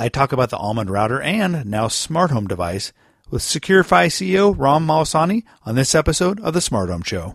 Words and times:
I 0.00 0.08
talk 0.08 0.30
about 0.30 0.50
the 0.50 0.56
Almond 0.56 0.90
router 0.90 1.20
and 1.20 1.66
now 1.66 1.88
smart 1.88 2.30
home 2.30 2.46
device 2.46 2.92
with 3.30 3.42
Securifi 3.42 4.06
CEO 4.06 4.54
Ram 4.56 4.86
Malasani 4.86 5.42
on 5.66 5.74
this 5.74 5.92
episode 5.92 6.38
of 6.38 6.54
the 6.54 6.60
Smart 6.60 6.88
Home 6.88 7.02
Show. 7.02 7.34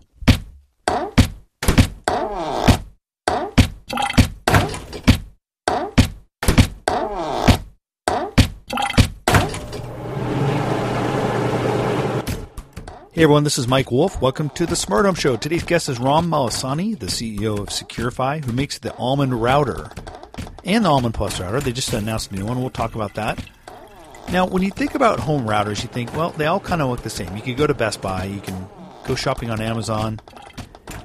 Hey 13.12 13.22
everyone, 13.22 13.44
this 13.44 13.58
is 13.58 13.68
Mike 13.68 13.90
Wolf. 13.90 14.22
Welcome 14.22 14.48
to 14.50 14.64
the 14.64 14.74
Smart 14.74 15.04
Home 15.04 15.14
Show. 15.14 15.36
Today's 15.36 15.64
guest 15.64 15.90
is 15.90 16.00
Ram 16.00 16.30
Malasani, 16.30 16.98
the 16.98 17.06
CEO 17.06 17.58
of 17.58 17.68
Securifi, 17.68 18.42
who 18.42 18.52
makes 18.52 18.78
the 18.78 18.96
Almond 18.96 19.42
router 19.42 19.90
and 20.64 20.84
the 20.84 20.90
Almond 20.90 21.14
Plus 21.14 21.40
router. 21.40 21.60
They 21.60 21.72
just 21.72 21.92
announced 21.92 22.32
a 22.32 22.34
new 22.34 22.46
one. 22.46 22.60
We'll 22.60 22.70
talk 22.70 22.94
about 22.94 23.14
that. 23.14 23.44
Now, 24.30 24.46
when 24.46 24.62
you 24.62 24.70
think 24.70 24.94
about 24.94 25.20
home 25.20 25.46
routers, 25.46 25.82
you 25.82 25.88
think, 25.88 26.14
well, 26.16 26.30
they 26.30 26.46
all 26.46 26.60
kind 26.60 26.80
of 26.80 26.88
look 26.88 27.02
the 27.02 27.10
same. 27.10 27.36
You 27.36 27.42
can 27.42 27.56
go 27.56 27.66
to 27.66 27.74
Best 27.74 28.00
Buy, 28.00 28.24
you 28.24 28.40
can 28.40 28.66
go 29.04 29.14
shopping 29.14 29.50
on 29.50 29.60
Amazon, 29.60 30.20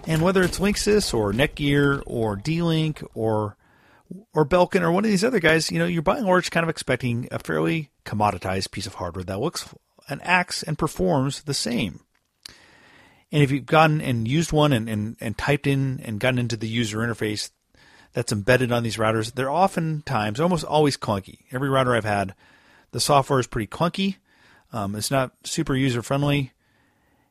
and 0.08 0.22
whether 0.22 0.42
it's 0.42 0.60
Linksys 0.60 1.14
or 1.14 1.34
Netgear 1.34 2.02
or 2.06 2.36
D-Link 2.36 3.04
or 3.14 3.58
or 4.34 4.44
Belkin 4.46 4.82
or 4.82 4.92
one 4.92 5.06
of 5.06 5.12
these 5.12 5.24
other 5.24 5.40
guys, 5.40 5.70
you 5.70 5.78
know, 5.78 5.86
you're 5.86 6.02
buying 6.02 6.26
large 6.26 6.50
kind 6.50 6.64
of 6.64 6.70
expecting 6.70 7.28
a 7.32 7.38
fairly 7.38 7.92
commoditized 8.06 8.72
piece 8.72 8.88
of 8.88 8.96
hardware 8.96 9.23
that 9.23 9.40
looks 9.40 9.70
and 10.08 10.20
acts 10.23 10.64
and 10.64 10.80
performs 10.80 11.44
the 11.44 11.54
same. 11.54 12.00
And 13.32 13.44
if 13.44 13.52
you've 13.52 13.68
gotten 13.68 14.02
and 14.02 14.28
used 14.28 14.52
one 14.52 14.73
and, 14.73 14.90
and, 14.90 15.16
and 15.22 15.38
typed 15.38 15.68
in 15.68 16.02
and 16.04 16.20
gotten 16.20 16.40
into 16.40 16.58
the 16.58 16.68
user 16.68 16.98
interface 17.00 17.52
that's 18.14 18.32
embedded 18.32 18.72
on 18.72 18.84
these 18.84 18.98
routers, 18.98 19.34
they're 19.34 19.52
oftentimes, 19.52 20.40
almost 20.40 20.66
always 20.66 20.98
clunky. 20.98 21.40
Every 21.52 21.70
router 21.70 21.96
I've 21.96 22.06
had, 22.06 22.34
the 22.92 23.00
software 23.00 23.40
is 23.40 23.48
pretty 23.48 23.68
clunky. 23.68 24.18
Um, 24.74 24.96
it's 24.96 25.12
not 25.12 25.32
super 25.44 25.76
user 25.76 26.02
friendly. 26.02 26.54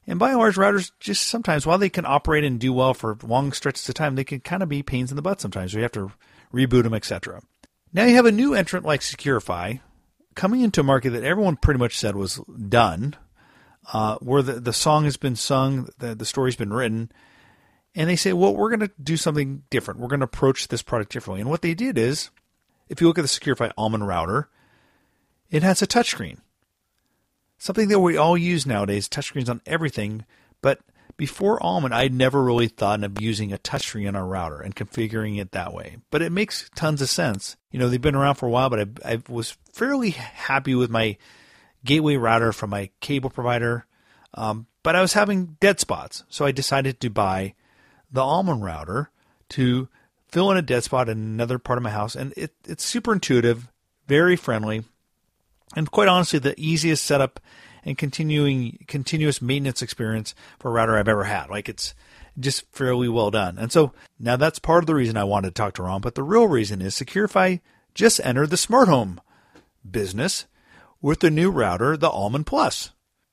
And 0.06 0.18
by 0.18 0.30
and 0.30 0.38
large, 0.38 0.56
routers 0.56 0.92
just 1.00 1.28
sometimes, 1.28 1.66
while 1.66 1.78
they 1.78 1.90
can 1.90 2.06
operate 2.06 2.44
and 2.44 2.58
do 2.58 2.72
well 2.72 2.94
for 2.94 3.18
long 3.22 3.52
stretches 3.52 3.88
of 3.88 3.94
time, 3.94 4.14
they 4.14 4.24
can 4.24 4.40
kind 4.40 4.62
of 4.62 4.68
be 4.68 4.82
pains 4.82 5.10
in 5.10 5.16
the 5.16 5.22
butt 5.22 5.40
sometimes. 5.40 5.74
We 5.74 5.82
have 5.82 5.92
to 5.92 6.12
reboot 6.52 6.84
them, 6.84 6.94
etc. 6.94 7.42
Now 7.92 8.04
you 8.04 8.14
have 8.14 8.26
a 8.26 8.32
new 8.32 8.54
entrant 8.54 8.86
like 8.86 9.00
Securifi 9.00 9.80
coming 10.34 10.62
into 10.62 10.80
a 10.80 10.84
market 10.84 11.10
that 11.10 11.24
everyone 11.24 11.56
pretty 11.56 11.78
much 11.78 11.98
said 11.98 12.16
was 12.16 12.36
done, 12.68 13.16
uh, 13.92 14.16
where 14.20 14.40
the, 14.40 14.54
the 14.54 14.72
song 14.72 15.04
has 15.04 15.16
been 15.16 15.36
sung, 15.36 15.88
the, 15.98 16.14
the 16.14 16.24
story's 16.24 16.56
been 16.56 16.72
written, 16.72 17.10
and 17.98 18.08
they 18.08 18.14
say, 18.14 18.32
well, 18.32 18.54
we're 18.54 18.70
going 18.70 18.88
to 18.88 18.92
do 19.02 19.16
something 19.16 19.64
different. 19.70 19.98
We're 19.98 20.06
going 20.06 20.20
to 20.20 20.24
approach 20.24 20.68
this 20.68 20.82
product 20.82 21.12
differently. 21.12 21.40
And 21.40 21.50
what 21.50 21.62
they 21.62 21.74
did 21.74 21.98
is, 21.98 22.30
if 22.88 23.00
you 23.00 23.08
look 23.08 23.18
at 23.18 23.22
the 23.22 23.28
Securifi 23.28 23.72
Almond 23.76 24.06
router, 24.06 24.48
it 25.50 25.64
has 25.64 25.82
a 25.82 25.86
touchscreen. 25.86 26.38
Something 27.58 27.88
that 27.88 27.98
we 27.98 28.16
all 28.16 28.38
use 28.38 28.64
nowadays, 28.64 29.08
touchscreens 29.08 29.48
on 29.48 29.60
everything, 29.66 30.24
but 30.62 30.78
before 31.16 31.60
Almond, 31.60 31.92
I'd 31.92 32.14
never 32.14 32.40
really 32.40 32.68
thought 32.68 33.02
of 33.02 33.20
using 33.20 33.52
a 33.52 33.58
touchscreen 33.58 34.06
on 34.06 34.14
our 34.14 34.24
router 34.24 34.60
and 34.60 34.76
configuring 34.76 35.40
it 35.40 35.50
that 35.50 35.74
way. 35.74 35.96
But 36.12 36.22
it 36.22 36.30
makes 36.30 36.70
tons 36.76 37.02
of 37.02 37.08
sense. 37.08 37.56
You 37.72 37.80
know, 37.80 37.88
they've 37.88 38.00
been 38.00 38.14
around 38.14 38.36
for 38.36 38.46
a 38.46 38.50
while, 38.50 38.70
but 38.70 38.88
I, 39.04 39.14
I 39.14 39.22
was 39.28 39.56
fairly 39.72 40.10
happy 40.10 40.76
with 40.76 40.88
my 40.88 41.16
gateway 41.84 42.14
router 42.14 42.52
from 42.52 42.70
my 42.70 42.90
cable 43.00 43.30
provider. 43.30 43.86
Um, 44.34 44.68
but 44.84 44.94
I 44.94 45.00
was 45.00 45.14
having 45.14 45.56
dead 45.58 45.80
spots, 45.80 46.22
so 46.28 46.44
I 46.44 46.52
decided 46.52 47.00
to 47.00 47.10
buy 47.10 47.54
the 48.10 48.22
Almond 48.22 48.62
router 48.62 49.10
to 49.50 49.88
fill 50.28 50.50
in 50.50 50.56
a 50.56 50.62
dead 50.62 50.84
spot 50.84 51.08
in 51.08 51.18
another 51.18 51.58
part 51.58 51.78
of 51.78 51.82
my 51.82 51.90
house. 51.90 52.14
And 52.14 52.32
it, 52.36 52.52
it's 52.66 52.84
super 52.84 53.12
intuitive, 53.12 53.68
very 54.06 54.36
friendly, 54.36 54.84
and 55.76 55.90
quite 55.90 56.08
honestly, 56.08 56.38
the 56.38 56.58
easiest 56.58 57.04
setup 57.04 57.40
and 57.84 57.96
continuing 57.96 58.84
continuous 58.86 59.40
maintenance 59.40 59.82
experience 59.82 60.34
for 60.58 60.68
a 60.68 60.72
router 60.72 60.96
I've 60.96 61.08
ever 61.08 61.24
had. 61.24 61.50
Like 61.50 61.68
it's 61.68 61.94
just 62.38 62.64
fairly 62.72 63.08
well 63.08 63.30
done. 63.30 63.58
And 63.58 63.72
so 63.72 63.92
now 64.18 64.36
that's 64.36 64.58
part 64.58 64.82
of 64.82 64.86
the 64.86 64.94
reason 64.94 65.16
I 65.16 65.24
wanted 65.24 65.48
to 65.48 65.54
talk 65.54 65.74
to 65.74 65.82
Ram, 65.82 66.00
but 66.00 66.14
the 66.14 66.22
real 66.22 66.46
reason 66.46 66.80
is 66.80 66.94
Securifi 66.94 67.60
just 67.94 68.20
entered 68.24 68.50
the 68.50 68.56
smart 68.56 68.88
home 68.88 69.20
business 69.88 70.46
with 71.00 71.20
the 71.20 71.30
new 71.30 71.50
router, 71.50 71.96
the 71.96 72.10
Almond 72.10 72.46
Plus. 72.46 72.90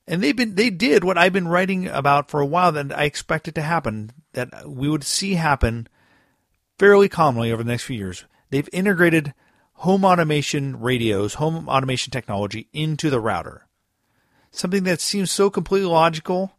And 0.08 0.22
they've 0.22 0.36
been 0.36 0.54
they 0.54 0.70
did 0.70 1.02
what 1.02 1.18
I've 1.18 1.32
been 1.32 1.48
writing 1.48 1.88
about 1.88 2.30
for 2.30 2.40
a 2.40 2.46
while 2.46 2.72
that 2.72 2.96
I 2.96 3.04
expected 3.04 3.54
to 3.56 3.62
happen, 3.62 4.12
that 4.34 4.68
we 4.68 4.88
would 4.88 5.04
see 5.04 5.34
happen 5.34 5.88
fairly 6.78 7.08
commonly 7.08 7.50
over 7.50 7.62
the 7.62 7.70
next 7.70 7.84
few 7.84 7.96
years. 7.96 8.24
They've 8.50 8.68
integrated 8.72 9.34
home 9.80 10.04
automation 10.04 10.80
radios, 10.80 11.34
home 11.34 11.68
automation 11.68 12.10
technology 12.10 12.68
into 12.72 13.10
the 13.10 13.20
router 13.20 13.66
something 14.56 14.84
that 14.84 15.00
seems 15.00 15.30
so 15.30 15.50
completely 15.50 15.88
logical. 15.88 16.52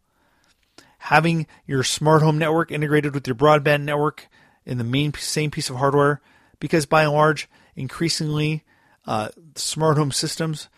Having 0.98 1.46
your 1.66 1.84
smart 1.84 2.22
home 2.22 2.38
network 2.38 2.70
integrated 2.70 3.14
with 3.14 3.26
your 3.26 3.36
broadband 3.36 3.82
network 3.82 4.28
in 4.64 4.78
the 4.78 4.84
main 4.84 5.12
same 5.14 5.50
piece 5.50 5.70
of 5.70 5.76
hardware, 5.76 6.20
because 6.60 6.86
by 6.86 7.04
and 7.04 7.12
large, 7.12 7.48
increasingly, 7.76 8.64
uh, 9.06 9.28
smart 9.54 9.96
home 9.96 10.12
systems, 10.12 10.68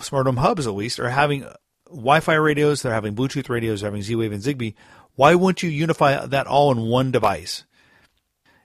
smart 0.00 0.26
home 0.26 0.38
hubs 0.38 0.66
at 0.66 0.74
least, 0.74 1.00
are 1.00 1.10
having 1.10 1.46
Wi-Fi 1.88 2.34
radios, 2.34 2.82
they're 2.82 2.92
having 2.92 3.14
Bluetooth 3.14 3.48
radios, 3.48 3.80
they're 3.80 3.90
having 3.90 4.02
Z-Wave 4.02 4.32
and 4.32 4.42
Zigbee. 4.42 4.74
Why 5.14 5.34
wouldn't 5.34 5.62
you 5.62 5.70
unify 5.70 6.26
that 6.26 6.46
all 6.46 6.70
in 6.72 6.82
one 6.82 7.10
device? 7.10 7.64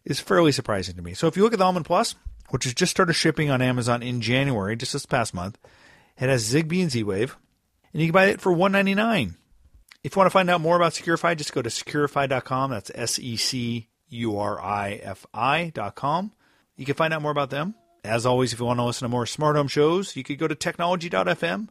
Is 0.04 0.20
fairly 0.20 0.52
surprising 0.52 0.96
to 0.96 1.02
me. 1.02 1.14
So 1.14 1.28
if 1.28 1.38
you 1.38 1.44
look 1.44 1.54
at 1.54 1.60
the 1.60 1.66
Almond 1.66 1.86
Plus, 1.86 2.16
which 2.50 2.64
has 2.64 2.74
just 2.74 2.92
started 2.92 3.14
shipping 3.14 3.52
on 3.52 3.62
Amazon 3.62 4.02
in 4.02 4.20
January, 4.20 4.76
just 4.76 4.94
this 4.94 5.06
past 5.06 5.34
month, 5.34 5.58
it 6.18 6.28
has 6.28 6.52
Zigbee 6.52 6.82
and 6.82 6.92
Z-Wave 6.92 7.38
and 7.94 8.02
you 8.02 8.08
can 8.08 8.14
buy 8.14 8.26
it 8.26 8.42
for 8.42 8.52
199. 8.52 9.36
If 10.04 10.16
you 10.16 10.20
want 10.20 10.28
to 10.28 10.32
find 10.32 10.50
out 10.50 10.62
more 10.62 10.76
about 10.76 10.94
Securifi, 10.94 11.38
just 11.38 11.54
go 11.54 11.62
to 11.62 11.70
securifi.com. 11.70 12.72
That's 12.72 12.92
S 12.96 13.20
E 13.20 13.38
C 13.38 13.88
U 14.10 14.38
R 14.38 14.60
I 14.60 14.94
F 15.04 15.26
I.com. 15.34 16.32
You 16.76 16.86
can 16.86 16.96
find 16.96 17.14
out 17.14 17.22
more 17.22 17.32
about 17.32 17.50
them. 17.50 17.76
As 18.04 18.26
always, 18.26 18.52
if 18.52 18.60
you 18.60 18.66
want 18.66 18.80
to 18.80 18.84
listen 18.84 19.06
to 19.06 19.10
more 19.10 19.28
smart 19.28 19.56
home 19.56 19.68
shows, 19.68 20.16
you 20.16 20.24
could 20.24 20.40
go 20.40 20.48
to 20.48 20.56
technology.fm. 20.56 21.68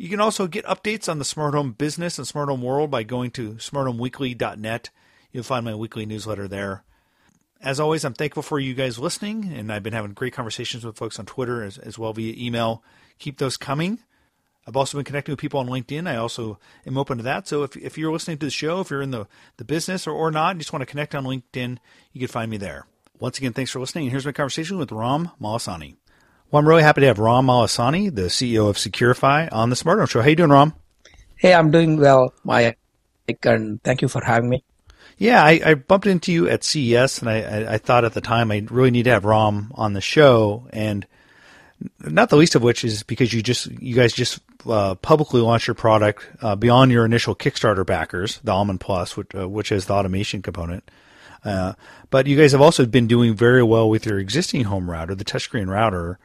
You 0.00 0.08
can 0.08 0.20
also 0.20 0.46
get 0.46 0.64
updates 0.64 1.08
on 1.08 1.18
the 1.18 1.24
smart 1.24 1.54
home 1.54 1.72
business 1.72 2.18
and 2.18 2.26
smart 2.26 2.48
home 2.48 2.62
world 2.62 2.88
by 2.88 3.02
going 3.02 3.32
to 3.32 3.54
smarthomeweekly.net. 3.54 4.90
You'll 5.32 5.42
find 5.42 5.64
my 5.64 5.74
weekly 5.74 6.06
newsletter 6.06 6.46
there. 6.46 6.84
As 7.60 7.80
always, 7.80 8.04
I'm 8.04 8.14
thankful 8.14 8.44
for 8.44 8.60
you 8.60 8.74
guys 8.74 9.00
listening, 9.00 9.52
and 9.52 9.72
I've 9.72 9.82
been 9.82 9.92
having 9.92 10.12
great 10.12 10.32
conversations 10.32 10.84
with 10.84 10.96
folks 10.96 11.18
on 11.18 11.26
Twitter 11.26 11.64
as, 11.64 11.78
as 11.78 11.98
well 11.98 12.12
via 12.12 12.32
email. 12.38 12.84
Keep 13.18 13.38
those 13.38 13.56
coming. 13.56 13.98
I've 14.68 14.76
also 14.76 14.98
been 14.98 15.04
connecting 15.04 15.32
with 15.32 15.40
people 15.40 15.58
on 15.58 15.66
LinkedIn. 15.66 16.08
I 16.08 16.14
also 16.14 16.60
am 16.86 16.96
open 16.96 17.16
to 17.18 17.24
that. 17.24 17.48
So 17.48 17.64
if, 17.64 17.76
if 17.76 17.98
you're 17.98 18.12
listening 18.12 18.38
to 18.38 18.46
the 18.46 18.50
show, 18.50 18.80
if 18.80 18.90
you're 18.90 19.02
in 19.02 19.10
the, 19.10 19.26
the 19.56 19.64
business 19.64 20.06
or, 20.06 20.12
or 20.12 20.30
not, 20.30 20.52
and 20.52 20.60
just 20.60 20.72
want 20.72 20.82
to 20.82 20.86
connect 20.86 21.16
on 21.16 21.24
LinkedIn, 21.24 21.78
you 22.12 22.20
can 22.20 22.28
find 22.28 22.52
me 22.52 22.56
there. 22.56 22.86
Once 23.18 23.38
again, 23.38 23.52
thanks 23.52 23.72
for 23.72 23.80
listening. 23.80 24.04
And 24.04 24.12
here's 24.12 24.26
my 24.26 24.30
conversation 24.30 24.78
with 24.78 24.92
Ram 24.92 25.32
Malasani. 25.40 25.96
Well, 26.50 26.60
I'm 26.60 26.68
really 26.68 26.82
happy 26.82 27.02
to 27.02 27.08
have 27.08 27.18
Ram 27.18 27.46
Malasani, 27.46 28.14
the 28.14 28.22
CEO 28.22 28.70
of 28.70 28.76
Securifi, 28.76 29.52
on 29.52 29.68
the 29.68 29.76
Smart 29.76 29.98
Home 29.98 30.06
Show. 30.06 30.22
How 30.22 30.28
you 30.28 30.36
doing, 30.36 30.50
Ram? 30.50 30.72
Hey, 31.36 31.52
I'm 31.52 31.70
doing 31.70 32.00
well, 32.00 32.32
Mike, 32.42 32.78
and 33.42 33.82
thank 33.82 34.00
you 34.00 34.08
for 34.08 34.24
having 34.24 34.48
me. 34.48 34.64
Yeah, 35.18 35.44
I, 35.44 35.60
I 35.62 35.74
bumped 35.74 36.06
into 36.06 36.32
you 36.32 36.48
at 36.48 36.64
CES, 36.64 37.20
and 37.20 37.28
I, 37.28 37.42
I, 37.42 37.72
I, 37.74 37.78
thought 37.78 38.06
at 38.06 38.14
the 38.14 38.22
time 38.22 38.50
I 38.50 38.64
really 38.70 38.90
need 38.90 39.02
to 39.02 39.10
have 39.10 39.26
Ram 39.26 39.72
on 39.74 39.92
the 39.92 40.00
show, 40.00 40.66
and 40.72 41.06
not 42.00 42.30
the 42.30 42.36
least 42.36 42.54
of 42.54 42.62
which 42.62 42.82
is 42.82 43.02
because 43.02 43.30
you 43.34 43.42
just 43.42 43.66
you 43.66 43.94
guys 43.94 44.14
just 44.14 44.40
uh, 44.66 44.94
publicly 44.94 45.42
launched 45.42 45.66
your 45.66 45.74
product 45.74 46.26
uh, 46.40 46.56
beyond 46.56 46.90
your 46.92 47.04
initial 47.04 47.34
Kickstarter 47.34 47.84
backers, 47.84 48.40
the 48.42 48.52
Almond 48.52 48.80
Plus, 48.80 49.18
which, 49.18 49.34
uh, 49.34 49.46
which 49.46 49.70
is 49.70 49.84
the 49.84 49.92
automation 49.92 50.40
component. 50.40 50.90
Uh, 51.44 51.74
but 52.08 52.26
you 52.26 52.38
guys 52.38 52.52
have 52.52 52.62
also 52.62 52.86
been 52.86 53.06
doing 53.06 53.34
very 53.34 53.62
well 53.62 53.90
with 53.90 54.06
your 54.06 54.18
existing 54.18 54.64
home 54.64 54.90
router, 54.90 55.14
the 55.14 55.26
touchscreen 55.26 55.68
router, 55.68 56.18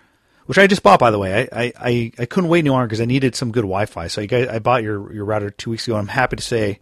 which 0.46 0.58
I 0.58 0.68
just 0.68 0.84
bought, 0.84 1.00
by 1.00 1.12
the 1.12 1.20
way. 1.20 1.48
I, 1.52 1.74
I, 1.80 2.12
I 2.20 2.26
couldn't 2.26 2.50
wait 2.50 2.60
any 2.60 2.70
longer 2.70 2.88
because 2.88 3.02
I 3.02 3.06
needed 3.06 3.36
some 3.36 3.52
good 3.52 3.62
Wi-Fi. 3.62 4.08
So 4.08 4.22
you 4.22 4.28
guys, 4.28 4.48
I 4.48 4.60
bought 4.60 4.84
your, 4.84 5.14
your 5.14 5.26
router 5.26 5.50
two 5.50 5.72
weeks 5.72 5.88
ago. 5.88 5.98
I'm 5.98 6.08
happy 6.08 6.36
to 6.36 6.44
say 6.44 6.80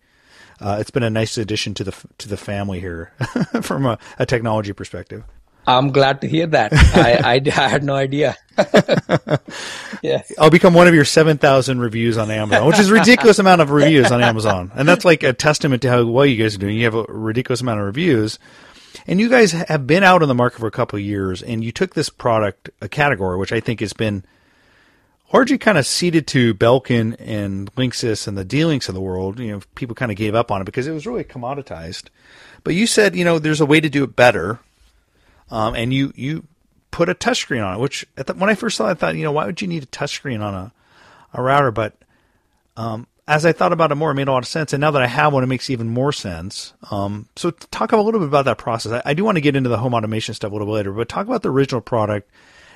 uh, 0.59 0.77
it's 0.79 0.91
been 0.91 1.03
a 1.03 1.09
nice 1.09 1.37
addition 1.37 1.73
to 1.75 1.83
the 1.83 1.95
to 2.19 2.29
the 2.29 2.37
family 2.37 2.79
here 2.79 3.11
from 3.61 3.85
a, 3.85 3.97
a 4.19 4.25
technology 4.25 4.73
perspective. 4.73 5.23
I'm 5.67 5.91
glad 5.91 6.21
to 6.21 6.27
hear 6.27 6.47
that. 6.47 6.73
I, 6.73 7.21
I, 7.23 7.33
I 7.45 7.67
had 7.67 7.83
no 7.83 7.95
idea. 7.95 8.35
yeah. 10.01 10.23
I'll 10.39 10.49
become 10.49 10.73
one 10.73 10.87
of 10.87 10.95
your 10.95 11.05
7,000 11.05 11.79
reviews 11.79 12.17
on 12.17 12.31
Amazon, 12.31 12.67
which 12.67 12.79
is 12.79 12.89
a 12.89 12.93
ridiculous 12.93 13.37
amount 13.39 13.61
of 13.61 13.69
reviews 13.69 14.11
on 14.11 14.23
Amazon. 14.23 14.71
And 14.73 14.87
that's 14.87 15.05
like 15.05 15.23
a 15.23 15.33
testament 15.33 15.83
to 15.83 15.89
how 15.89 16.05
well 16.05 16.25
you 16.25 16.41
guys 16.41 16.55
are 16.55 16.57
doing. 16.57 16.77
You 16.77 16.85
have 16.85 16.95
a 16.95 17.03
ridiculous 17.03 17.61
amount 17.61 17.79
of 17.79 17.85
reviews. 17.85 18.39
And 19.07 19.19
you 19.19 19.29
guys 19.29 19.51
have 19.51 19.87
been 19.87 20.03
out 20.03 20.21
on 20.21 20.27
the 20.27 20.35
market 20.35 20.59
for 20.59 20.67
a 20.67 20.71
couple 20.71 20.97
of 20.97 21.05
years, 21.05 21.41
and 21.41 21.63
you 21.63 21.71
took 21.71 21.93
this 21.93 22.09
product, 22.09 22.69
a 22.81 22.89
category, 22.89 23.37
which 23.37 23.51
I 23.51 23.59
think 23.59 23.79
has 23.79 23.93
been 23.93 24.23
largely 25.33 25.57
kind 25.57 25.77
of 25.77 25.87
ceded 25.87 26.27
to 26.27 26.53
Belkin 26.53 27.15
and 27.19 27.73
Linksys 27.75 28.27
and 28.27 28.37
the 28.37 28.43
D-Links 28.43 28.89
of 28.89 28.95
the 28.95 29.01
world. 29.01 29.39
You 29.39 29.53
know, 29.53 29.61
people 29.75 29.95
kind 29.95 30.11
of 30.11 30.17
gave 30.17 30.35
up 30.35 30.51
on 30.51 30.61
it 30.61 30.65
because 30.65 30.87
it 30.87 30.91
was 30.91 31.07
really 31.07 31.23
commoditized. 31.23 32.09
But 32.63 32.75
you 32.75 32.85
said, 32.85 33.15
you 33.15 33.23
know, 33.23 33.39
there's 33.39 33.61
a 33.61 33.65
way 33.65 33.79
to 33.79 33.89
do 33.89 34.03
it 34.03 34.15
better, 34.15 34.59
um, 35.49 35.73
and 35.73 35.93
you 35.93 36.11
you 36.15 36.45
put 36.91 37.09
a 37.09 37.15
touchscreen 37.15 37.65
on 37.65 37.75
it. 37.75 37.79
Which 37.79 38.05
the, 38.15 38.33
when 38.33 38.49
I 38.49 38.55
first 38.55 38.77
saw 38.77 38.87
it, 38.87 38.91
I 38.91 38.93
thought, 38.93 39.15
you 39.15 39.23
know, 39.23 39.31
why 39.31 39.45
would 39.45 39.61
you 39.61 39.67
need 39.67 39.83
a 39.83 39.87
touchscreen 39.87 40.41
on 40.41 40.53
a 40.53 40.73
a 41.33 41.41
router? 41.41 41.71
But 41.71 41.95
um, 42.77 43.07
as 43.31 43.45
I 43.45 43.53
thought 43.53 43.71
about 43.71 43.93
it 43.93 43.95
more, 43.95 44.11
it 44.11 44.15
made 44.15 44.27
a 44.27 44.31
lot 44.33 44.43
of 44.43 44.47
sense. 44.47 44.73
And 44.73 44.81
now 44.81 44.91
that 44.91 45.01
I 45.01 45.07
have 45.07 45.31
one, 45.31 45.41
it 45.41 45.47
makes 45.47 45.69
even 45.69 45.87
more 45.87 46.11
sense. 46.11 46.73
Um, 46.91 47.29
so 47.37 47.51
talk 47.51 47.93
a 47.93 47.97
little 47.97 48.19
bit 48.19 48.27
about 48.27 48.43
that 48.43 48.57
process. 48.57 48.91
I, 48.91 49.11
I, 49.11 49.13
do 49.13 49.23
want 49.23 49.37
to 49.37 49.41
get 49.41 49.55
into 49.55 49.69
the 49.69 49.77
home 49.77 49.93
automation 49.93 50.35
stuff 50.35 50.51
a 50.51 50.53
little 50.53 50.67
bit 50.67 50.73
later, 50.73 50.91
but 50.91 51.07
talk 51.07 51.27
about 51.27 51.41
the 51.41 51.49
original 51.49 51.79
product 51.79 52.29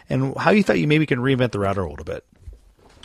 and 0.09 0.33
how 0.37 0.51
you 0.51 0.63
thought 0.63 0.79
you 0.79 0.87
maybe 0.87 1.05
can 1.05 1.19
reinvent 1.19 1.51
the 1.51 1.59
router 1.59 1.81
a 1.81 1.89
little 1.89 2.05
bit. 2.05 2.23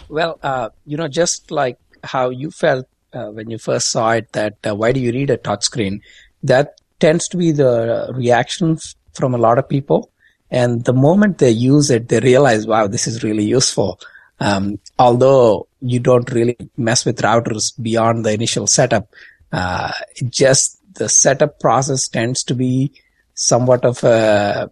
Well, 0.08 0.38
uh, 0.44 0.68
you 0.86 0.96
know, 0.96 1.08
just 1.08 1.50
like 1.50 1.76
how 2.04 2.30
you 2.30 2.52
felt 2.52 2.86
uh, 3.12 3.30
when 3.30 3.50
you 3.50 3.58
first 3.58 3.90
saw 3.90 4.12
it, 4.12 4.30
that 4.32 4.54
uh, 4.64 4.76
why 4.76 4.92
do 4.92 5.00
you 5.00 5.10
need 5.10 5.30
a 5.30 5.36
touchscreen? 5.36 6.02
That 6.44 6.80
tends 7.00 7.26
to 7.28 7.36
be 7.36 7.50
the 7.50 8.12
reaction 8.14 8.78
from 9.14 9.34
a 9.34 9.38
lot 9.38 9.58
of 9.58 9.68
people. 9.68 10.12
And 10.52 10.84
the 10.84 10.92
moment 10.92 11.38
they 11.38 11.50
use 11.50 11.90
it, 11.90 12.10
they 12.10 12.20
realize, 12.20 12.64
wow, 12.64 12.86
this 12.86 13.08
is 13.08 13.24
really 13.24 13.44
useful. 13.44 13.98
Um, 14.38 14.78
although 15.00 15.66
you 15.80 16.00
don't 16.00 16.30
really 16.32 16.56
mess 16.76 17.04
with 17.04 17.22
routers 17.22 17.72
beyond 17.80 18.24
the 18.24 18.32
initial 18.32 18.66
setup, 18.66 19.08
uh, 19.52 19.92
just 20.28 20.78
the 20.94 21.08
setup 21.08 21.60
process 21.60 22.08
tends 22.08 22.42
to 22.44 22.54
be 22.54 22.92
somewhat 23.34 23.84
of 23.84 24.02
a 24.04 24.70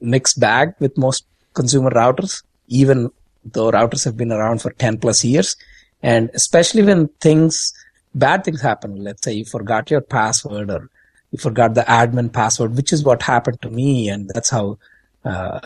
mixed 0.00 0.38
bag 0.38 0.74
with 0.78 0.96
most 0.96 1.26
consumer 1.54 1.90
routers, 1.90 2.42
even 2.68 3.10
though 3.44 3.70
routers 3.70 4.04
have 4.04 4.16
been 4.16 4.32
around 4.32 4.62
for 4.62 4.70
10 4.72 4.98
plus 4.98 5.24
years. 5.24 5.56
And 6.02 6.30
especially 6.34 6.82
when 6.82 7.08
things, 7.20 7.72
bad 8.14 8.44
things 8.44 8.60
happen, 8.60 9.02
let's 9.02 9.22
say 9.22 9.32
you 9.32 9.44
forgot 9.44 9.90
your 9.90 10.00
password 10.00 10.70
or 10.70 10.90
you 11.30 11.38
forgot 11.38 11.74
the 11.74 11.82
admin 11.82 12.32
password, 12.32 12.76
which 12.76 12.92
is 12.92 13.02
what 13.02 13.22
happened 13.22 13.60
to 13.62 13.70
me. 13.70 14.08
And 14.08 14.28
that's 14.28 14.50
how 14.50 14.78
uh, 15.24 15.60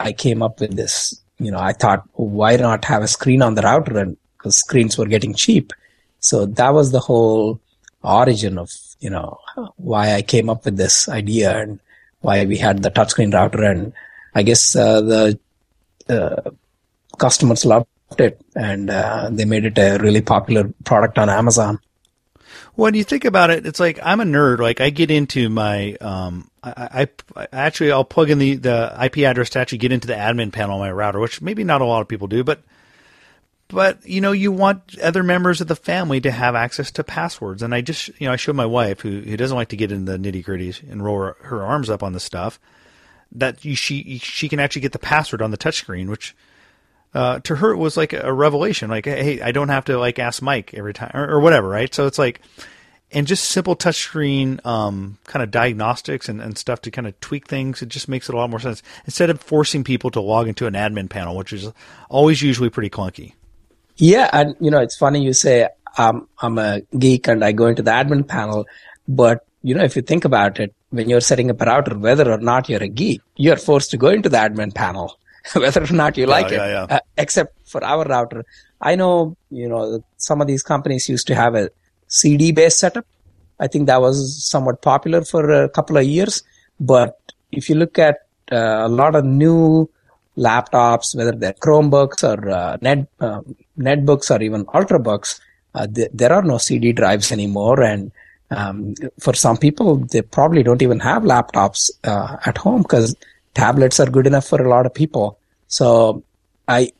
I 0.00 0.12
came 0.12 0.42
up 0.42 0.60
with 0.60 0.76
this. 0.76 1.20
You 1.38 1.50
know, 1.50 1.58
I 1.58 1.72
thought, 1.72 2.08
why 2.14 2.56
not 2.56 2.84
have 2.84 3.02
a 3.02 3.08
screen 3.08 3.42
on 3.42 3.54
the 3.54 3.62
router? 3.62 3.98
And 3.98 4.16
because 4.42 4.56
screens 4.56 4.98
were 4.98 5.06
getting 5.06 5.34
cheap. 5.34 5.72
So 6.18 6.46
that 6.46 6.70
was 6.70 6.90
the 6.90 6.98
whole 6.98 7.60
origin 8.02 8.58
of, 8.58 8.72
you 8.98 9.08
know, 9.08 9.38
why 9.76 10.14
I 10.14 10.22
came 10.22 10.50
up 10.50 10.64
with 10.64 10.76
this 10.76 11.08
idea 11.08 11.56
and 11.56 11.78
why 12.20 12.44
we 12.44 12.56
had 12.56 12.82
the 12.82 12.90
touchscreen 12.90 13.32
router. 13.32 13.62
And 13.62 13.92
I 14.34 14.42
guess 14.42 14.74
uh, 14.74 15.00
the 15.00 15.38
uh, 16.08 16.50
customers 17.18 17.64
loved 17.64 17.86
it 18.18 18.40
and 18.56 18.90
uh, 18.90 19.28
they 19.30 19.44
made 19.44 19.64
it 19.64 19.78
a 19.78 19.98
really 19.98 20.20
popular 20.20 20.72
product 20.84 21.18
on 21.18 21.30
Amazon. 21.30 21.78
When 22.74 22.94
you 22.94 23.04
think 23.04 23.24
about 23.24 23.50
it, 23.50 23.64
it's 23.64 23.78
like 23.78 24.00
I'm 24.02 24.20
a 24.20 24.24
nerd. 24.24 24.58
Like 24.58 24.80
I 24.80 24.90
get 24.90 25.10
into 25.10 25.48
my, 25.50 25.94
um, 26.00 26.50
I, 26.64 27.06
I, 27.36 27.42
I, 27.42 27.46
actually 27.52 27.92
I'll 27.92 28.04
plug 28.04 28.30
in 28.30 28.38
the, 28.38 28.56
the 28.56 28.98
IP 29.04 29.18
address 29.18 29.50
to 29.50 29.60
actually 29.60 29.78
get 29.78 29.92
into 29.92 30.06
the 30.06 30.14
admin 30.14 30.52
panel 30.52 30.76
on 30.76 30.80
my 30.80 30.90
router, 30.90 31.20
which 31.20 31.40
maybe 31.40 31.64
not 31.64 31.80
a 31.80 31.84
lot 31.84 32.00
of 32.00 32.08
people 32.08 32.28
do, 32.28 32.42
but 32.42 32.62
but 33.72 34.06
you 34.06 34.20
know 34.20 34.32
you 34.32 34.52
want 34.52 34.98
other 35.00 35.22
members 35.22 35.60
of 35.60 35.68
the 35.68 35.76
family 35.76 36.20
to 36.20 36.30
have 36.30 36.54
access 36.54 36.90
to 36.90 37.02
passwords 37.02 37.62
and 37.62 37.74
i 37.74 37.80
just 37.80 38.08
you 38.20 38.26
know 38.26 38.32
i 38.32 38.36
showed 38.36 38.56
my 38.56 38.66
wife 38.66 39.00
who, 39.00 39.20
who 39.20 39.36
doesn't 39.36 39.56
like 39.56 39.68
to 39.68 39.76
get 39.76 39.90
in 39.90 40.04
the 40.04 40.16
nitty 40.16 40.44
gritties 40.44 40.82
and 40.90 41.04
roll 41.04 41.18
her, 41.18 41.36
her, 41.42 41.62
arms 41.62 41.90
up 41.90 42.02
on 42.02 42.12
the 42.12 42.20
stuff 42.20 42.60
that 43.32 43.64
you, 43.64 43.74
she 43.74 44.18
she 44.18 44.48
can 44.48 44.60
actually 44.60 44.82
get 44.82 44.92
the 44.92 44.98
password 44.98 45.42
on 45.42 45.50
the 45.50 45.58
touchscreen 45.58 46.08
which 46.08 46.34
uh, 47.14 47.40
to 47.40 47.56
her 47.56 47.72
it 47.72 47.76
was 47.76 47.96
like 47.96 48.12
a 48.12 48.32
revelation. 48.32 48.88
Like, 48.88 49.04
hey, 49.04 49.40
I 49.40 49.52
don't 49.52 49.68
have 49.68 49.84
to 49.86 49.98
like 49.98 50.18
ask 50.18 50.40
Mike 50.40 50.72
every 50.74 50.94
time 50.94 51.10
or, 51.14 51.32
or 51.32 51.40
whatever, 51.40 51.68
right? 51.68 51.92
So 51.92 52.06
it's 52.06 52.18
like, 52.18 52.40
and 53.10 53.26
just 53.26 53.44
simple 53.44 53.76
touchscreen 53.76 54.64
um, 54.64 55.18
kind 55.24 55.42
of 55.42 55.50
diagnostics 55.50 56.28
and, 56.28 56.40
and 56.40 56.56
stuff 56.56 56.80
to 56.82 56.90
kind 56.90 57.06
of 57.06 57.18
tweak 57.20 57.46
things. 57.46 57.82
It 57.82 57.90
just 57.90 58.08
makes 58.08 58.28
it 58.28 58.34
a 58.34 58.38
lot 58.38 58.48
more 58.48 58.60
sense 58.60 58.82
instead 59.04 59.28
of 59.28 59.40
forcing 59.42 59.84
people 59.84 60.10
to 60.12 60.20
log 60.20 60.48
into 60.48 60.66
an 60.66 60.72
admin 60.72 61.10
panel, 61.10 61.36
which 61.36 61.52
is 61.52 61.70
always 62.08 62.40
usually 62.40 62.70
pretty 62.70 62.90
clunky. 62.90 63.34
Yeah, 63.96 64.28
and 64.32 64.56
you 64.60 64.70
know 64.70 64.80
it's 64.80 64.96
funny 64.96 65.22
you 65.22 65.32
say 65.32 65.68
um, 65.98 66.28
I'm 66.40 66.58
a 66.58 66.80
geek 66.98 67.28
and 67.28 67.44
I 67.44 67.52
go 67.52 67.66
into 67.66 67.82
the 67.82 67.90
admin 67.90 68.26
panel, 68.26 68.66
but 69.06 69.46
you 69.62 69.74
know 69.74 69.84
if 69.84 69.96
you 69.96 70.02
think 70.02 70.24
about 70.24 70.58
it, 70.60 70.74
when 70.90 71.08
you're 71.08 71.20
setting 71.20 71.50
up 71.50 71.60
a 71.60 71.64
router, 71.64 71.98
whether 71.98 72.30
or 72.30 72.38
not 72.38 72.68
you're 72.68 72.82
a 72.82 72.88
geek, 72.88 73.20
you're 73.36 73.56
forced 73.56 73.90
to 73.92 73.96
go 73.96 74.08
into 74.08 74.28
the 74.28 74.38
admin 74.38 74.74
panel. 74.74 75.18
whether 75.54 75.82
or 75.82 75.92
not 75.92 76.16
you 76.16 76.26
like 76.26 76.50
yeah, 76.50 76.64
it. 76.64 76.70
Yeah, 76.70 76.96
uh, 76.96 77.00
except 77.18 77.56
for 77.68 77.82
our 77.84 78.04
router, 78.04 78.44
I 78.80 78.94
know 78.94 79.36
you 79.50 79.68
know 79.68 80.04
some 80.16 80.40
of 80.40 80.46
these 80.46 80.62
companies 80.62 81.08
used 81.08 81.26
to 81.26 81.34
have 81.34 81.54
a 81.54 81.68
CD 82.06 82.52
based 82.52 82.78
setup. 82.78 83.06
I 83.58 83.66
think 83.66 83.86
that 83.86 84.00
was 84.00 84.44
somewhat 84.48 84.82
popular 84.82 85.22
for 85.24 85.50
a 85.50 85.68
couple 85.68 85.96
of 85.96 86.04
years. 86.04 86.42
But 86.78 87.18
if 87.50 87.68
you 87.68 87.74
look 87.74 87.98
at 87.98 88.18
uh, 88.50 88.86
a 88.86 88.88
lot 88.88 89.14
of 89.14 89.24
new 89.24 89.88
laptops, 90.36 91.14
whether 91.14 91.32
they're 91.32 91.52
Chromebooks 91.54 92.22
or 92.24 92.48
uh, 92.48 92.78
net 92.80 93.06
uh, 93.20 93.40
netbooks 93.78 94.30
or 94.34 94.42
even 94.42 94.64
ultrabooks, 94.66 95.40
uh, 95.74 95.86
th- 95.86 96.10
there 96.12 96.32
are 96.32 96.42
no 96.42 96.58
CD 96.58 96.92
drives 96.92 97.32
anymore, 97.32 97.82
and 97.82 98.12
um, 98.52 98.94
for 99.18 99.34
some 99.34 99.56
people, 99.56 99.96
they 99.96 100.22
probably 100.22 100.62
don't 100.62 100.82
even 100.82 101.00
have 101.00 101.22
laptops 101.22 101.90
uh, 102.04 102.36
at 102.44 102.58
home 102.58 102.82
because 102.82 103.16
tablets 103.54 103.98
are 103.98 104.10
good 104.10 104.26
enough 104.26 104.46
for 104.46 104.60
a 104.62 104.68
lot 104.68 104.86
of 104.86 104.92
people. 104.92 105.38
So 105.68 106.22
I, 106.68 106.92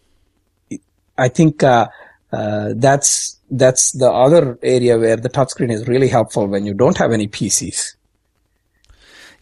I 1.18 1.28
think, 1.28 1.62
uh, 1.62 1.88
uh, 2.32 2.72
that's, 2.76 3.38
that's 3.50 3.92
the 3.92 4.10
other 4.10 4.58
area 4.62 4.98
where 4.98 5.16
the 5.16 5.28
touchscreen 5.28 5.70
is 5.70 5.86
really 5.86 6.08
helpful 6.08 6.46
when 6.46 6.64
you 6.64 6.72
don't 6.72 6.96
have 6.96 7.12
any 7.12 7.28
PCs. 7.28 7.96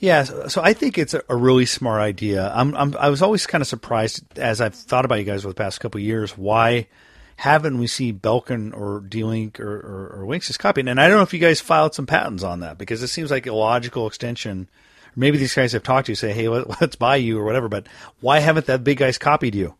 Yeah, 0.00 0.24
so 0.24 0.62
I 0.62 0.72
think 0.72 0.98
it's 0.98 1.14
a, 1.14 1.22
really 1.28 1.66
smart 1.66 2.00
idea. 2.00 2.50
I'm, 2.54 2.74
I'm, 2.74 2.96
i 2.96 3.10
was 3.10 3.20
always 3.20 3.46
kind 3.46 3.60
of 3.60 3.68
surprised 3.68 4.38
as 4.38 4.60
I've 4.60 4.74
thought 4.74 5.04
about 5.04 5.16
you 5.16 5.24
guys 5.24 5.44
over 5.44 5.52
the 5.52 5.62
past 5.62 5.78
couple 5.80 6.00
years. 6.00 6.36
Why 6.38 6.88
haven't 7.36 7.78
we 7.78 7.86
seen 7.86 8.18
Belkin 8.18 8.74
or 8.74 9.00
D-Link 9.00 9.60
or, 9.60 9.76
or, 9.76 10.22
or 10.22 10.26
Linksys 10.26 10.58
copying? 10.58 10.88
And 10.88 10.98
I 10.98 11.06
don't 11.06 11.18
know 11.18 11.22
if 11.22 11.34
you 11.34 11.38
guys 11.38 11.60
filed 11.60 11.94
some 11.94 12.06
patents 12.06 12.42
on 12.42 12.60
that 12.60 12.78
because 12.78 13.02
it 13.02 13.08
seems 13.08 13.30
like 13.30 13.46
a 13.46 13.52
logical 13.52 14.06
extension 14.06 14.68
maybe 15.16 15.38
these 15.38 15.54
guys 15.54 15.72
have 15.72 15.82
talked 15.82 16.06
to 16.06 16.12
you, 16.12 16.16
say, 16.16 16.32
hey, 16.32 16.48
let's 16.48 16.96
buy 16.96 17.16
you 17.16 17.38
or 17.38 17.44
whatever. 17.44 17.68
But 17.68 17.86
why 18.20 18.40
haven't 18.40 18.66
that 18.66 18.84
big 18.84 18.98
guys 18.98 19.18
copied 19.18 19.54
you? 19.54 19.74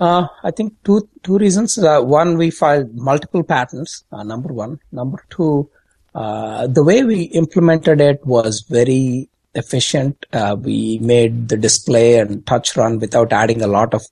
Uh, 0.00 0.28
I 0.44 0.52
think 0.52 0.74
two 0.84 1.08
two 1.24 1.38
reasons. 1.38 1.76
Uh, 1.76 2.00
one, 2.00 2.38
we 2.38 2.50
filed 2.50 2.94
multiple 2.94 3.42
patents. 3.42 4.04
Uh, 4.12 4.22
number 4.22 4.52
one. 4.52 4.78
Number 4.92 5.24
two, 5.28 5.68
uh, 6.14 6.68
the 6.68 6.84
way 6.84 7.02
we 7.02 7.22
implemented 7.22 8.00
it 8.00 8.24
was 8.24 8.60
very 8.60 9.28
efficient. 9.54 10.26
Uh, 10.32 10.56
we 10.58 10.98
made 11.00 11.48
the 11.48 11.56
display 11.56 12.18
and 12.18 12.46
touch 12.46 12.76
run 12.76 12.98
without 12.98 13.32
adding 13.32 13.62
a 13.62 13.66
lot 13.66 13.94
of, 13.94 14.02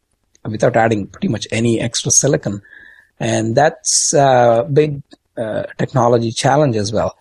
without 0.44 0.76
adding 0.76 1.06
pretty 1.06 1.28
much 1.28 1.46
any 1.50 1.80
extra 1.80 2.10
silicon, 2.10 2.62
and 3.20 3.56
that's 3.56 4.14
a 4.14 4.68
big 4.72 5.02
uh, 5.36 5.64
technology 5.78 6.32
challenge 6.32 6.76
as 6.76 6.92
well. 6.92 7.16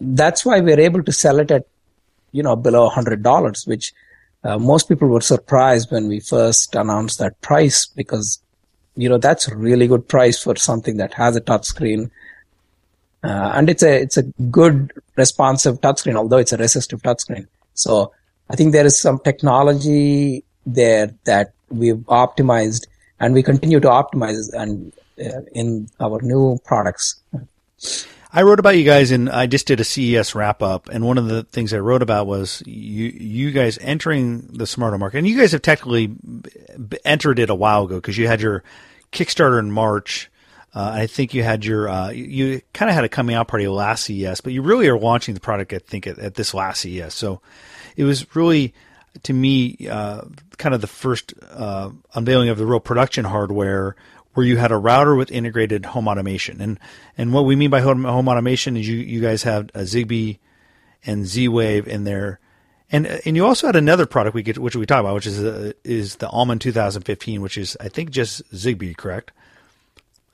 that's 0.00 0.44
why 0.44 0.58
we're 0.60 0.80
able 0.80 1.02
to 1.02 1.12
sell 1.12 1.38
it 1.38 1.50
at 1.52 1.64
you 2.32 2.42
know, 2.42 2.56
below 2.56 2.88
$100, 2.90 3.66
which 3.66 3.92
uh, 4.44 4.58
most 4.58 4.88
people 4.88 5.08
were 5.08 5.20
surprised 5.20 5.90
when 5.90 6.08
we 6.08 6.20
first 6.20 6.74
announced 6.74 7.18
that 7.18 7.40
price 7.40 7.86
because, 7.86 8.40
you 8.96 9.08
know, 9.08 9.18
that's 9.18 9.48
a 9.48 9.56
really 9.56 9.86
good 9.86 10.08
price 10.08 10.42
for 10.42 10.56
something 10.56 10.96
that 10.98 11.14
has 11.14 11.36
a 11.36 11.40
touchscreen. 11.40 12.10
Uh, 13.22 13.52
and 13.54 13.68
it's 13.68 13.82
a, 13.82 14.00
it's 14.00 14.16
a 14.16 14.22
good 14.22 14.92
responsive 15.16 15.80
touchscreen, 15.80 16.16
although 16.16 16.36
it's 16.36 16.52
a 16.52 16.56
resistive 16.56 17.02
touchscreen. 17.02 17.46
So 17.74 18.12
I 18.48 18.56
think 18.56 18.72
there 18.72 18.86
is 18.86 19.00
some 19.00 19.18
technology 19.18 20.44
there 20.66 21.12
that 21.24 21.52
we've 21.68 21.96
optimized 22.06 22.86
and 23.20 23.34
we 23.34 23.42
continue 23.42 23.80
to 23.80 23.88
optimize 23.88 24.52
and 24.52 24.92
uh, 25.20 25.40
in 25.52 25.88
our 26.00 26.20
new 26.22 26.58
products. 26.64 27.20
I 28.32 28.42
wrote 28.42 28.58
about 28.58 28.76
you 28.76 28.84
guys 28.84 29.10
and 29.10 29.30
I 29.30 29.46
just 29.46 29.66
did 29.66 29.80
a 29.80 29.84
CES 29.84 30.34
wrap 30.34 30.62
up, 30.62 30.88
and 30.90 31.04
one 31.04 31.18
of 31.18 31.28
the 31.28 31.44
things 31.44 31.72
I 31.72 31.78
wrote 31.78 32.02
about 32.02 32.26
was 32.26 32.62
you 32.66 33.06
you 33.06 33.50
guys 33.52 33.78
entering 33.80 34.48
the 34.52 34.66
smart 34.66 34.92
home 34.92 35.00
market, 35.00 35.18
and 35.18 35.26
you 35.26 35.38
guys 35.38 35.52
have 35.52 35.62
technically 35.62 36.14
entered 37.04 37.38
it 37.38 37.50
a 37.50 37.54
while 37.54 37.84
ago 37.84 37.96
because 37.96 38.18
you 38.18 38.26
had 38.26 38.40
your 38.40 38.62
Kickstarter 39.12 39.58
in 39.58 39.72
March. 39.72 40.30
Uh, 40.74 40.90
I 40.94 41.06
think 41.06 41.34
you 41.34 41.42
had 41.42 41.64
your 41.64 41.88
uh, 41.88 42.10
you, 42.10 42.60
kind 42.74 42.88
of 42.88 42.94
had 42.94 43.04
a 43.04 43.08
coming 43.08 43.34
out 43.34 43.48
party 43.48 43.66
last 43.68 44.04
CES, 44.04 44.40
but 44.40 44.52
you 44.52 44.62
really 44.62 44.88
are 44.88 44.98
launching 44.98 45.34
the 45.34 45.40
product 45.40 45.72
I 45.72 45.78
think 45.78 46.06
at, 46.06 46.18
at 46.18 46.34
this 46.34 46.52
last 46.54 46.82
CES. 46.82 47.14
So 47.14 47.40
it 47.96 48.04
was 48.04 48.34
really 48.36 48.74
to 49.22 49.32
me 49.32 49.88
uh, 49.90 50.22
kind 50.58 50.74
of 50.74 50.80
the 50.80 50.86
first 50.86 51.34
uh, 51.50 51.90
unveiling 52.14 52.48
of 52.48 52.58
the 52.58 52.66
real 52.66 52.80
production 52.80 53.24
hardware 53.24 53.96
where 54.34 54.46
you 54.46 54.56
had 54.56 54.70
a 54.70 54.76
router 54.76 55.16
with 55.16 55.32
integrated 55.32 55.86
home 55.86 56.06
automation. 56.06 56.60
And 56.60 56.78
and 57.16 57.32
what 57.32 57.44
we 57.44 57.56
mean 57.56 57.70
by 57.70 57.80
home, 57.80 58.04
home 58.04 58.28
automation 58.28 58.76
is 58.76 58.86
you 58.88 58.96
you 58.96 59.20
guys 59.20 59.42
have 59.42 59.70
a 59.74 59.80
Zigbee 59.80 60.38
and 61.04 61.26
Z-Wave 61.26 61.88
in 61.88 62.04
there. 62.04 62.40
And 62.92 63.06
and 63.06 63.36
you 63.36 63.44
also 63.44 63.66
had 63.66 63.76
another 63.76 64.06
product 64.06 64.34
we 64.34 64.42
get, 64.42 64.58
which 64.58 64.76
we 64.76 64.86
talk 64.86 65.00
about, 65.00 65.14
which 65.14 65.26
is 65.26 65.42
uh, 65.42 65.72
is 65.82 66.16
the 66.16 66.28
Almond 66.28 66.60
2015, 66.60 67.40
which 67.40 67.58
is 67.58 67.76
I 67.80 67.88
think 67.88 68.10
just 68.10 68.48
Zigbee, 68.52 68.96
correct? 68.96 69.32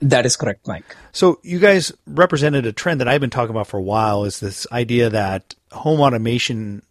That 0.04 0.26
is 0.26 0.36
correct, 0.36 0.68
Mike. 0.68 0.84
So 1.12 1.40
you 1.42 1.58
guys 1.58 1.90
represented 2.06 2.66
a 2.66 2.72
trend 2.72 3.00
that 3.00 3.08
I've 3.08 3.22
been 3.22 3.30
talking 3.30 3.50
about 3.50 3.68
for 3.68 3.78
a 3.78 3.82
while. 3.82 4.24
Is 4.24 4.38
this 4.38 4.66
idea 4.70 5.08
that 5.08 5.54
home 5.72 6.00
automation, 6.00 6.82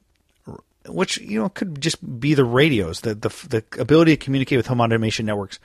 which 0.87 1.19
you 1.19 1.39
know 1.39 1.49
could 1.49 1.79
just 1.79 2.19
be 2.19 2.33
the 2.33 2.43
radios, 2.43 3.01
the 3.01 3.13
the, 3.13 3.29
the 3.49 3.63
ability 3.79 4.17
to 4.17 4.23
communicate 4.23 4.57
with 4.57 4.65
home 4.65 4.81
automation 4.81 5.27
networks, 5.27 5.59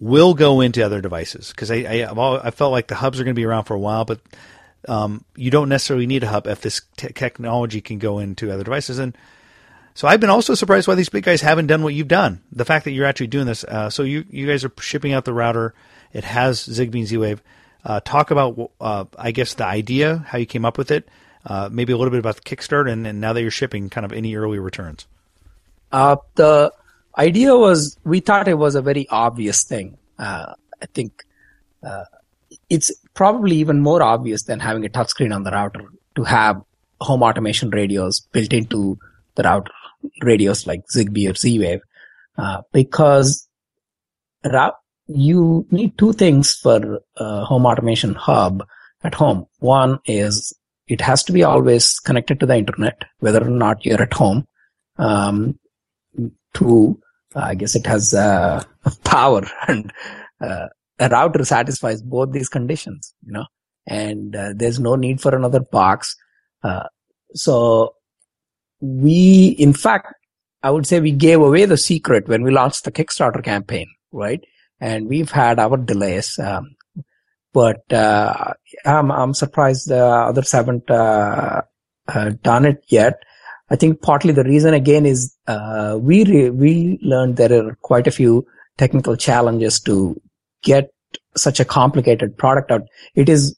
will 0.00 0.32
go 0.32 0.62
into 0.62 0.82
other 0.82 1.02
devices 1.02 1.50
because 1.50 1.70
I 1.70 2.06
I, 2.06 2.46
I, 2.46 2.50
felt 2.50 2.72
like 2.72 2.86
the 2.86 2.94
hubs 2.94 3.20
are 3.20 3.24
going 3.24 3.34
to 3.34 3.38
be 3.38 3.44
around 3.44 3.64
for 3.64 3.74
a 3.74 3.78
while, 3.78 4.06
but 4.06 4.20
um, 4.88 5.22
you 5.36 5.50
don't 5.50 5.68
necessarily 5.68 6.06
need 6.06 6.22
a 6.22 6.28
hub 6.28 6.46
if 6.46 6.62
this 6.62 6.80
te- 6.96 7.08
technology 7.08 7.82
can 7.82 7.98
go 7.98 8.20
into 8.20 8.50
other 8.50 8.64
devices. 8.64 8.98
And 8.98 9.14
so 9.92 10.08
I've 10.08 10.20
been 10.20 10.30
also 10.30 10.54
surprised 10.54 10.88
why 10.88 10.94
these 10.94 11.10
big 11.10 11.24
guys 11.24 11.42
haven't 11.42 11.66
done 11.66 11.82
what 11.82 11.92
you've 11.92 12.08
done. 12.08 12.40
The 12.52 12.64
fact 12.64 12.86
that 12.86 12.92
you're 12.92 13.06
actually 13.06 13.26
doing 13.26 13.44
this. 13.44 13.64
Uh, 13.64 13.90
so 13.90 14.02
you 14.02 14.24
you 14.30 14.46
guys 14.46 14.64
are 14.64 14.72
shipping 14.80 15.12
out 15.12 15.26
the 15.26 15.34
router. 15.34 15.74
It 16.16 16.24
has 16.24 16.66
Zigbee 16.66 17.00
and 17.00 17.06
Z-Wave. 17.06 17.42
Uh, 17.84 18.00
talk 18.00 18.30
about 18.30 18.70
uh, 18.80 19.04
I 19.18 19.32
guess 19.32 19.52
the 19.52 19.66
idea, 19.66 20.24
how 20.26 20.38
you 20.38 20.46
came 20.46 20.64
up 20.64 20.78
with 20.78 20.90
it. 20.90 21.06
Uh, 21.44 21.68
maybe 21.70 21.92
a 21.92 21.96
little 21.96 22.10
bit 22.10 22.18
about 22.18 22.36
the 22.36 22.40
Kickstart, 22.40 22.90
and, 22.90 23.06
and 23.06 23.20
now 23.20 23.34
that 23.34 23.42
you're 23.42 23.50
shipping, 23.50 23.90
kind 23.90 24.04
of 24.06 24.12
any 24.12 24.34
early 24.34 24.58
returns. 24.58 25.06
Uh, 25.92 26.16
the 26.34 26.72
idea 27.18 27.54
was 27.54 27.98
we 28.02 28.20
thought 28.20 28.48
it 28.48 28.58
was 28.58 28.74
a 28.74 28.82
very 28.82 29.06
obvious 29.10 29.62
thing. 29.62 29.98
Uh, 30.18 30.54
I 30.82 30.86
think 30.86 31.22
uh, 31.84 32.04
it's 32.70 32.90
probably 33.12 33.56
even 33.56 33.80
more 33.80 34.02
obvious 34.02 34.44
than 34.44 34.58
having 34.58 34.86
a 34.86 34.88
touchscreen 34.88 35.34
on 35.34 35.44
the 35.44 35.50
router 35.50 35.84
to 36.16 36.24
have 36.24 36.62
home 37.00 37.22
automation 37.22 37.68
radios 37.68 38.20
built 38.32 38.54
into 38.54 38.98
the 39.34 39.42
router 39.42 39.70
radios 40.22 40.66
like 40.66 40.80
Zigbee 40.88 41.30
or 41.30 41.34
Z-Wave, 41.34 41.82
uh, 42.38 42.62
because 42.72 43.46
you 45.08 45.66
need 45.70 45.96
two 45.98 46.12
things 46.12 46.54
for 46.54 47.00
a 47.16 47.44
home 47.44 47.66
automation 47.66 48.14
hub 48.14 48.64
at 49.04 49.14
home. 49.14 49.46
One 49.58 49.98
is 50.06 50.52
it 50.88 51.00
has 51.00 51.22
to 51.24 51.32
be 51.32 51.42
always 51.42 51.98
connected 52.00 52.40
to 52.40 52.46
the 52.46 52.56
internet, 52.56 53.02
whether 53.18 53.42
or 53.44 53.50
not 53.50 53.84
you're 53.84 54.02
at 54.02 54.12
home. 54.12 54.46
Um, 54.98 55.58
two, 56.54 57.00
I 57.34 57.54
guess 57.54 57.74
it 57.74 57.86
has 57.86 58.14
uh, 58.14 58.62
power 59.04 59.42
and 59.68 59.92
uh, 60.40 60.66
a 60.98 61.08
router 61.08 61.44
satisfies 61.44 62.02
both 62.02 62.32
these 62.32 62.48
conditions, 62.48 63.14
you 63.24 63.32
know, 63.32 63.46
and 63.86 64.34
uh, 64.34 64.52
there's 64.54 64.80
no 64.80 64.96
need 64.96 65.20
for 65.20 65.34
another 65.34 65.60
box. 65.60 66.16
Uh, 66.62 66.84
so 67.34 67.94
we, 68.80 69.56
in 69.58 69.72
fact, 69.72 70.14
I 70.62 70.70
would 70.70 70.86
say 70.86 71.00
we 71.00 71.12
gave 71.12 71.40
away 71.40 71.64
the 71.64 71.76
secret 71.76 72.28
when 72.28 72.42
we 72.42 72.50
launched 72.50 72.84
the 72.84 72.92
Kickstarter 72.92 73.44
campaign, 73.44 73.86
right? 74.10 74.42
And 74.80 75.08
we've 75.08 75.30
had 75.30 75.58
our 75.58 75.76
delays, 75.76 76.38
um, 76.38 76.76
but 77.52 77.90
uh, 77.92 78.52
I'm, 78.84 79.10
I'm 79.10 79.32
surprised 79.32 79.88
the 79.88 80.04
others 80.04 80.52
haven't 80.52 80.90
uh, 80.90 81.62
done 82.42 82.66
it 82.66 82.84
yet. 82.88 83.22
I 83.70 83.76
think 83.76 84.02
partly 84.02 84.32
the 84.32 84.44
reason 84.44 84.74
again 84.74 85.06
is 85.06 85.34
uh, 85.46 85.98
we 86.00 86.24
re- 86.24 86.50
we 86.50 86.98
learned 87.02 87.36
there 87.36 87.66
are 87.66 87.76
quite 87.82 88.06
a 88.06 88.12
few 88.12 88.46
technical 88.76 89.16
challenges 89.16 89.80
to 89.80 90.20
get 90.62 90.90
such 91.36 91.58
a 91.58 91.64
complicated 91.64 92.36
product 92.36 92.70
out. 92.70 92.82
It 93.14 93.28
is 93.28 93.56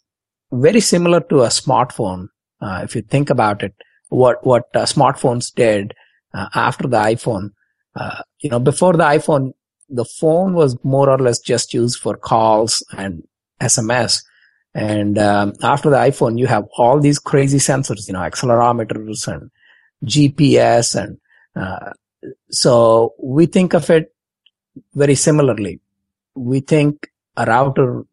very 0.51 0.81
similar 0.81 1.21
to 1.21 1.43
a 1.43 1.49
smartphone. 1.49 2.29
Uh, 2.61 2.81
if 2.85 2.97
you 2.97 3.03
think 3.03 3.29
about 3.29 3.63
it, 3.63 3.75
what 4.09 4.45
what 4.47 4.65
uh, 4.75 4.85
smartphones 4.85 5.53
did 5.55 5.95
uh, 6.33 6.49
after 6.55 6.89
the 6.89 6.97
iPhone, 6.99 7.51
uh, 7.95 8.23
you 8.41 8.49
know, 8.49 8.59
before 8.59 8.95
the 8.95 9.05
iPhone, 9.05 9.53
the 9.89 10.05
phone 10.05 10.55
was 10.55 10.77
more 10.85 11.09
or 11.09 11.19
less 11.19 11.39
just 11.39 11.73
used 11.73 11.99
for 11.99 12.17
calls 12.17 12.85
and 12.97 13.27
SMS. 13.61 14.23
And 14.75 15.19
um, 15.19 15.55
after 15.63 15.91
the 15.91 15.97
iPhone, 15.97 16.39
you 16.39 16.47
have 16.47 16.67
all 16.77 17.01
these 17.01 17.19
crazy 17.19 17.59
sensors, 17.59 18.07
you 18.07 18.13
know, 18.13 18.21
accelerometers 18.21 19.27
and 19.27 19.51
GPS. 20.05 20.95
And 20.95 21.19
uh, 21.57 21.93
so 22.51 23.15
we 23.19 23.47
think 23.47 23.75
of 23.75 23.89
it 23.91 24.15
very 24.95 25.15
similarly. 25.15 25.81
We 26.35 26.61
think 26.61 27.09
a 27.37 27.47
router 27.47 28.05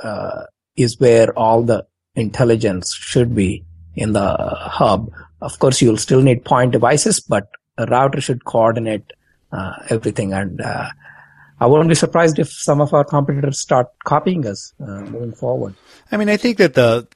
uh, 0.00 0.44
is 0.76 0.98
where 0.98 1.36
all 1.38 1.62
the 1.62 1.86
intelligence 2.14 2.94
should 2.94 3.34
be 3.34 3.64
in 3.96 4.12
the 4.12 4.36
hub. 4.36 5.10
Of 5.40 5.58
course, 5.58 5.82
you'll 5.82 5.96
still 5.98 6.22
need 6.22 6.44
point 6.44 6.72
devices, 6.72 7.20
but 7.20 7.48
a 7.76 7.86
router 7.86 8.20
should 8.20 8.44
coordinate 8.44 9.12
uh, 9.52 9.74
everything. 9.90 10.32
And 10.32 10.60
uh, 10.60 10.90
I 11.64 11.66
wouldn't 11.66 11.88
be 11.88 11.94
surprised 11.94 12.38
if 12.38 12.52
some 12.52 12.82
of 12.82 12.92
our 12.92 13.04
competitors 13.04 13.58
start 13.58 13.88
copying 14.04 14.46
us 14.46 14.74
uh, 14.82 15.00
moving 15.00 15.32
forward. 15.32 15.74
I 16.12 16.18
mean, 16.18 16.28
I 16.28 16.36
think 16.36 16.58
that 16.58 16.74
the 16.74 17.08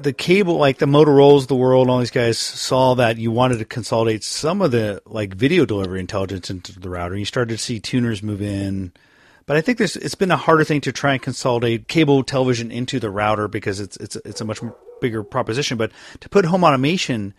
the 0.00 0.12
cable, 0.12 0.54
like 0.54 0.78
the 0.78 0.86
Motorola's, 0.86 1.48
the 1.48 1.56
world, 1.56 1.90
all 1.90 1.98
these 1.98 2.12
guys 2.12 2.38
saw 2.38 2.94
that 2.94 3.16
you 3.16 3.32
wanted 3.32 3.58
to 3.58 3.64
consolidate 3.64 4.22
some 4.22 4.62
of 4.62 4.70
the 4.70 5.02
like 5.04 5.34
video 5.34 5.64
delivery 5.64 5.98
intelligence 5.98 6.48
into 6.48 6.78
the 6.78 6.88
router. 6.88 7.16
You 7.16 7.24
started 7.24 7.50
to 7.56 7.58
see 7.58 7.80
tuners 7.80 8.22
move 8.22 8.40
in. 8.40 8.92
But 9.46 9.56
I 9.56 9.62
think 9.62 9.80
it's 9.80 10.14
been 10.14 10.30
a 10.30 10.36
harder 10.36 10.62
thing 10.62 10.80
to 10.82 10.92
try 10.92 11.14
and 11.14 11.22
consolidate 11.22 11.88
cable 11.88 12.22
television 12.22 12.70
into 12.70 13.00
the 13.00 13.10
router 13.10 13.48
because 13.48 13.80
it's 13.80 13.96
it's 13.96 14.14
it's 14.14 14.40
a 14.40 14.44
much 14.44 14.60
bigger 15.00 15.24
proposition. 15.24 15.76
But 15.76 15.90
to 16.20 16.28
put 16.28 16.44
home 16.44 16.62
automation 16.62 17.34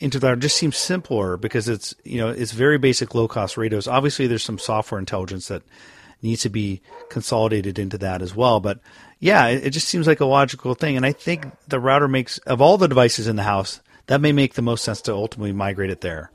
into 0.00 0.18
that 0.20 0.38
just 0.38 0.56
seems 0.56 0.78
simpler 0.78 1.36
because 1.36 1.68
it's 1.68 1.94
you 2.04 2.18
know 2.18 2.28
it's 2.28 2.52
very 2.52 2.78
basic 2.78 3.14
low 3.14 3.28
cost 3.28 3.58
radios. 3.58 3.86
Obviously, 3.86 4.26
there's 4.26 4.42
some 4.42 4.58
software 4.58 4.98
intelligence 4.98 5.48
that 5.48 5.62
needs 6.22 6.42
to 6.42 6.48
be 6.48 6.80
consolidated 7.10 7.78
into 7.78 7.98
that 7.98 8.22
as 8.22 8.34
well. 8.34 8.60
But 8.60 8.80
yeah, 9.20 9.46
it, 9.46 9.66
it 9.66 9.70
just 9.70 9.88
seems 9.88 10.06
like 10.06 10.20
a 10.20 10.26
logical 10.26 10.74
thing. 10.74 10.96
And 10.96 11.06
I 11.06 11.12
think 11.12 11.46
the 11.68 11.80
router 11.80 12.08
makes, 12.08 12.38
of 12.38 12.60
all 12.60 12.78
the 12.78 12.88
devices 12.88 13.26
in 13.26 13.36
the 13.36 13.42
house, 13.42 13.80
that 14.06 14.20
may 14.20 14.32
make 14.32 14.54
the 14.54 14.62
most 14.62 14.84
sense 14.84 15.02
to 15.02 15.14
ultimately 15.14 15.52
migrate 15.52 15.90
it 15.90 16.00
there. 16.00 16.30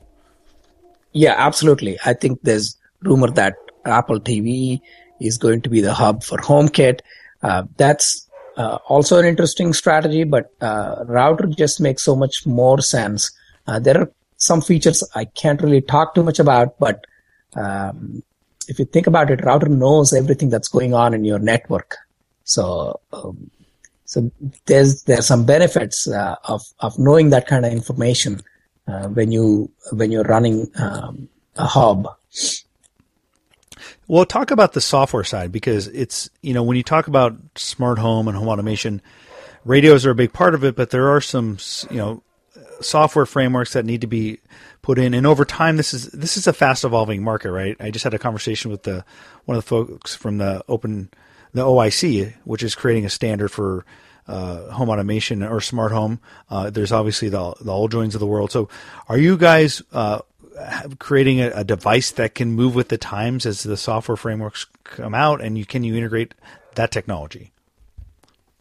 Yeah, 1.12 1.36
absolutely. 1.38 1.98
I 2.06 2.14
think 2.14 2.40
there's 2.42 2.78
rumor 3.02 3.30
that 3.32 3.56
Apple 3.86 4.20
TV 4.20 4.82
is 5.20 5.38
going 5.38 5.62
to 5.62 5.70
be 5.70 5.82
the 5.82 5.94
hub 5.94 6.24
for 6.24 6.38
HomeKit. 6.38 7.00
Uh, 7.42 7.64
that's 7.78 8.28
uh, 8.58 8.78
also 8.88 9.20
an 9.20 9.26
interesting 9.26 9.74
strategy, 9.74 10.24
but 10.24 10.52
uh, 10.62 11.04
router 11.08 11.48
just 11.48 11.82
makes 11.82 12.04
so 12.04 12.16
much 12.16 12.46
more 12.46 12.82
sense. 12.82 13.32
Uh, 13.68 13.80
there 13.80 14.00
are 14.00 14.12
some 14.38 14.62
features 14.62 15.04
I 15.16 15.26
can't 15.26 15.62
really 15.62 15.82
talk 15.82 16.16
too 16.16 16.24
much 16.24 16.40
about, 16.40 16.78
but 16.80 17.06
um, 17.56 18.24
if 18.70 18.80
you 18.80 18.86
think 18.86 19.08
about 19.08 19.32
it, 19.32 19.44
router 19.44 19.70
knows 19.70 20.14
everything 20.14 20.50
that's 20.50 20.68
going 20.68 20.94
on 20.94 21.14
in 21.14 21.24
your 21.26 21.40
network. 21.40 21.98
So, 22.44 23.00
um, 23.12 23.50
so 24.06 24.32
there's 24.66 25.04
there's 25.04 25.26
some 25.26 25.46
benefits 25.46 26.08
uh, 26.08 26.36
of 26.46 26.62
of 26.80 26.98
knowing 27.00 27.30
that 27.30 27.48
kind 27.48 27.66
of 27.66 27.72
information 27.72 28.42
uh, 28.88 29.08
when 29.08 29.32
you 29.32 29.72
when 29.92 30.12
you're 30.12 30.24
running 30.24 30.70
um, 30.76 31.30
a 31.56 31.66
hub. 31.66 32.08
Well, 34.08 34.26
talk 34.26 34.52
about 34.52 34.74
the 34.74 34.82
software 34.82 35.24
side 35.24 35.52
because 35.52 35.88
it's 35.88 36.30
you 36.42 36.54
know 36.54 36.64
when 36.64 36.78
you 36.78 36.84
talk 36.84 37.08
about 37.08 37.38
smart 37.56 37.98
home 37.98 38.28
and 38.28 38.38
home 38.38 38.50
automation, 38.50 39.02
radios 39.66 40.06
are 40.06 40.12
a 40.12 40.16
big 40.16 40.34
part 40.34 40.54
of 40.54 40.64
it, 40.64 40.76
but 40.76 40.90
there 40.90 41.10
are 41.10 41.22
some 41.22 41.58
you 41.90 41.98
know 41.98 42.24
software 42.86 43.26
frameworks 43.26 43.74
that 43.74 43.86
need 43.86 44.02
to 44.02 44.08
be 44.08 44.40
put 44.82 45.00
in. 45.00 45.14
And 45.14 45.26
over 45.26 45.46
time, 45.46 45.78
this 45.78 45.94
is 45.94 46.08
this 46.08 46.38
is 46.38 46.48
a 46.48 46.54
fast 46.54 46.84
evolving 46.84 47.24
market, 47.24 47.52
right? 47.52 47.76
I 47.80 47.92
just 47.92 48.04
had 48.04 48.14
a 48.14 48.20
conversation 48.20 48.72
with 48.72 48.84
the 48.84 49.06
one 49.46 49.58
of 49.58 49.64
the 49.64 49.68
folks 49.68 50.16
from 50.16 50.38
the 50.38 50.64
open 50.68 51.10
the 51.54 51.64
OIC, 51.64 52.34
which 52.44 52.64
is 52.64 52.76
creating 52.76 53.06
a 53.06 53.10
standard 53.10 53.50
for 53.50 53.86
uh, 54.28 54.72
home 54.72 54.90
automation 54.90 55.44
or 55.44 55.62
smart 55.62 55.92
home. 55.92 56.20
Uh, 56.50 56.70
there's 56.70 56.92
obviously 56.92 57.30
the 57.30 57.54
the 57.62 57.72
AllJoyns 57.72 58.14
of 58.14 58.20
the 58.20 58.28
world. 58.28 58.52
So, 58.52 58.70
are 59.08 59.18
you 59.18 59.38
guys 59.38 59.82
uh, 59.92 60.20
creating 61.00 61.42
a, 61.42 61.50
a, 61.50 61.64
device 61.64 62.12
that 62.12 62.36
can 62.36 62.52
move 62.52 62.76
with 62.76 62.90
the 62.90 62.98
times 62.98 63.46
as 63.46 63.64
the 63.64 63.78
software 63.78 64.16
frameworks 64.16 64.66
come 64.84 65.14
out, 65.14 65.42
and 65.42 65.58
you 65.58 65.66
can 65.66 65.84
you 65.84 65.96
integrate 65.96 66.34
that 66.76 66.92
technology? 66.92 67.52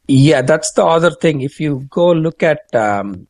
Yeah, 0.09 0.43
that's 0.43 0.73
the 0.73 0.85
other 0.85 1.11
thing. 1.11 1.43
If 1.43 1.61
you 1.61 1.87
go 1.91 2.13
look 2.13 2.43
at 2.43 2.75
um, 2.75 3.29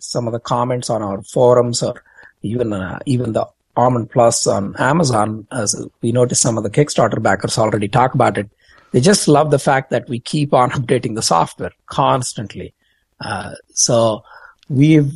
some 0.00 0.26
of 0.26 0.32
the 0.32 0.40
comments 0.40 0.90
on 0.90 1.02
our 1.02 1.22
forums 1.22 1.82
or 1.82 2.02
even 2.42 2.72
uh, 2.72 2.98
even 3.06 3.32
the 3.32 3.46
Almond 3.76 4.10
Plus 4.10 4.46
on 4.46 4.74
Amazon, 4.78 5.46
as 5.52 5.74
we 6.00 6.12
noticed 6.12 6.42
some 6.42 6.56
of 6.56 6.64
the 6.64 6.70
Kickstarter 6.70 7.22
backers 7.22 7.58
already 7.58 7.88
talk 7.88 8.14
about 8.14 8.38
it. 8.38 8.48
They 8.92 9.00
just 9.00 9.28
love 9.28 9.50
the 9.50 9.58
fact 9.58 9.90
that 9.90 10.08
we 10.08 10.18
keep 10.18 10.54
on 10.54 10.70
updating 10.78 11.14
the 11.14 11.22
software 11.22 11.72
constantly. 11.86 12.72
Uh, 13.20 13.54
so 13.72 14.22
we've 14.68 15.12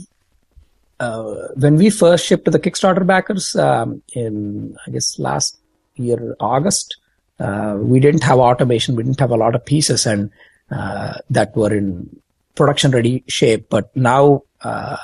uh, 1.00 1.49
when 1.54 1.76
we 1.76 1.88
first 1.88 2.26
shipped 2.26 2.44
to 2.44 2.50
the 2.50 2.59
Kickstarter 2.59 3.06
backers 3.06 3.56
um, 3.56 4.02
in, 4.12 4.76
I 4.87 4.90
guess, 4.90 5.18
last 5.18 5.56
year, 5.97 6.37
August, 6.40 6.97
uh, 7.38 7.76
we 7.78 8.00
didn't 8.00 8.23
have 8.23 8.38
automation. 8.38 8.97
We 8.97 9.02
didn't 9.02 9.20
have 9.20 9.30
a 9.30 9.37
lot 9.37 9.54
of 9.54 9.64
pieces 9.64 10.04
and 10.04 10.30
uh, 10.70 11.14
that 11.30 11.56
were 11.56 11.73
in 11.75 12.20
production 12.54 12.90
ready 12.90 13.25
shape. 13.26 13.69
But 13.69 13.95
now 13.97 14.42
uh, 14.62 14.97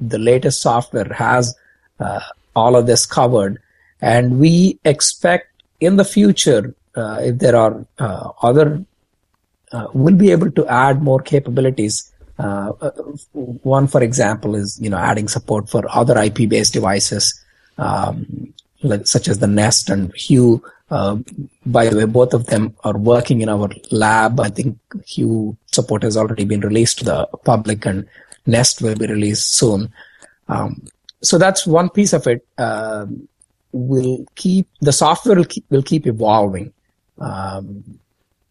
the 0.00 0.18
latest 0.18 0.62
software 0.62 1.12
has 1.12 1.54
uh, 2.00 2.20
all 2.54 2.76
of 2.76 2.86
this 2.86 3.06
covered. 3.06 3.60
And 4.00 4.38
we 4.38 4.78
expect 4.84 5.48
in 5.80 5.96
the 5.96 6.04
future, 6.04 6.74
uh, 6.94 7.18
if 7.20 7.38
there 7.38 7.56
are 7.56 7.86
other, 8.42 8.84
we'll 9.92 10.14
be 10.14 10.30
able 10.30 10.50
to 10.52 10.66
add 10.66 11.02
more 11.02 11.20
capabilities 11.20 12.12
uh, 12.38 12.72
one, 13.32 13.86
for 13.86 14.02
example, 14.02 14.54
is 14.54 14.78
you 14.80 14.90
know 14.90 14.96
adding 14.96 15.28
support 15.28 15.68
for 15.68 15.84
other 15.90 16.18
IP-based 16.20 16.72
devices, 16.72 17.40
um, 17.78 18.52
like, 18.82 19.06
such 19.06 19.28
as 19.28 19.38
the 19.38 19.46
Nest 19.46 19.88
and 19.90 20.12
Hue. 20.14 20.62
Uh, 20.90 21.16
by 21.64 21.88
the 21.88 21.96
way, 21.96 22.04
both 22.04 22.34
of 22.34 22.46
them 22.46 22.74
are 22.82 22.96
working 22.96 23.40
in 23.40 23.48
our 23.48 23.70
lab. 23.90 24.40
I 24.40 24.48
think 24.48 24.78
Hue 25.06 25.56
support 25.74 26.02
has 26.02 26.16
already 26.16 26.44
been 26.44 26.60
released 26.60 26.98
to 26.98 27.04
the 27.04 27.26
public, 27.44 27.86
and 27.86 28.06
Nest 28.46 28.82
will 28.82 28.94
be 28.94 29.06
released 29.06 29.56
soon. 29.56 29.92
Um, 30.48 30.86
so 31.22 31.38
that's 31.38 31.66
one 31.66 31.90
piece 31.90 32.12
of 32.12 32.26
it. 32.26 32.46
Uh, 32.58 33.06
will 33.72 34.24
keep 34.36 34.68
the 34.80 34.92
software 34.92 35.36
will 35.36 35.44
keep, 35.44 35.64
will 35.70 35.82
keep 35.82 36.06
evolving. 36.06 36.72
Um, 37.18 37.98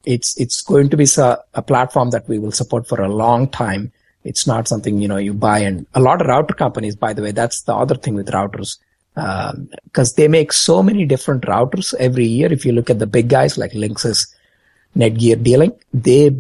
it's 0.06 0.38
it's 0.38 0.62
going 0.62 0.89
to 0.89 0.98
be 0.98 1.08
a, 1.18 1.38
a 1.53 1.62
platform 1.62 2.10
that 2.10 2.27
we 2.27 2.39
will 2.39 2.51
support 2.51 2.88
for 2.88 3.01
a 3.01 3.10
long 3.10 3.48
time. 3.48 3.92
It's 4.24 4.46
not 4.46 4.68
something 4.68 5.01
you 5.01 5.08
know 5.08 5.18
you 5.18 5.34
buy 5.34 5.60
and 5.60 5.86
a 5.94 6.01
lot 6.01 6.22
of 6.22 6.27
router 6.27 6.53
companies, 6.53 6.96
by 6.96 7.13
the 7.13 7.22
way, 7.22 7.32
that's 7.32 7.62
the 7.62 7.74
other 7.74 7.96
thing 7.96 8.15
with 8.15 8.32
routers 8.32 8.77
because 9.15 10.10
um, 10.10 10.15
they 10.18 10.27
make 10.27 10.51
so 10.51 10.82
many 10.82 11.06
different 11.06 11.44
routers 11.44 11.94
every 12.00 12.25
year. 12.25 12.51
If 12.51 12.65
you 12.65 12.72
look 12.72 12.89
at 12.89 13.00
the 13.00 13.08
big 13.08 13.30
guys 13.30 13.58
like 13.58 13.72
Linksys, 13.72 14.34
Netgear, 14.96 15.42
D-Link, 15.42 15.80
they 15.94 16.36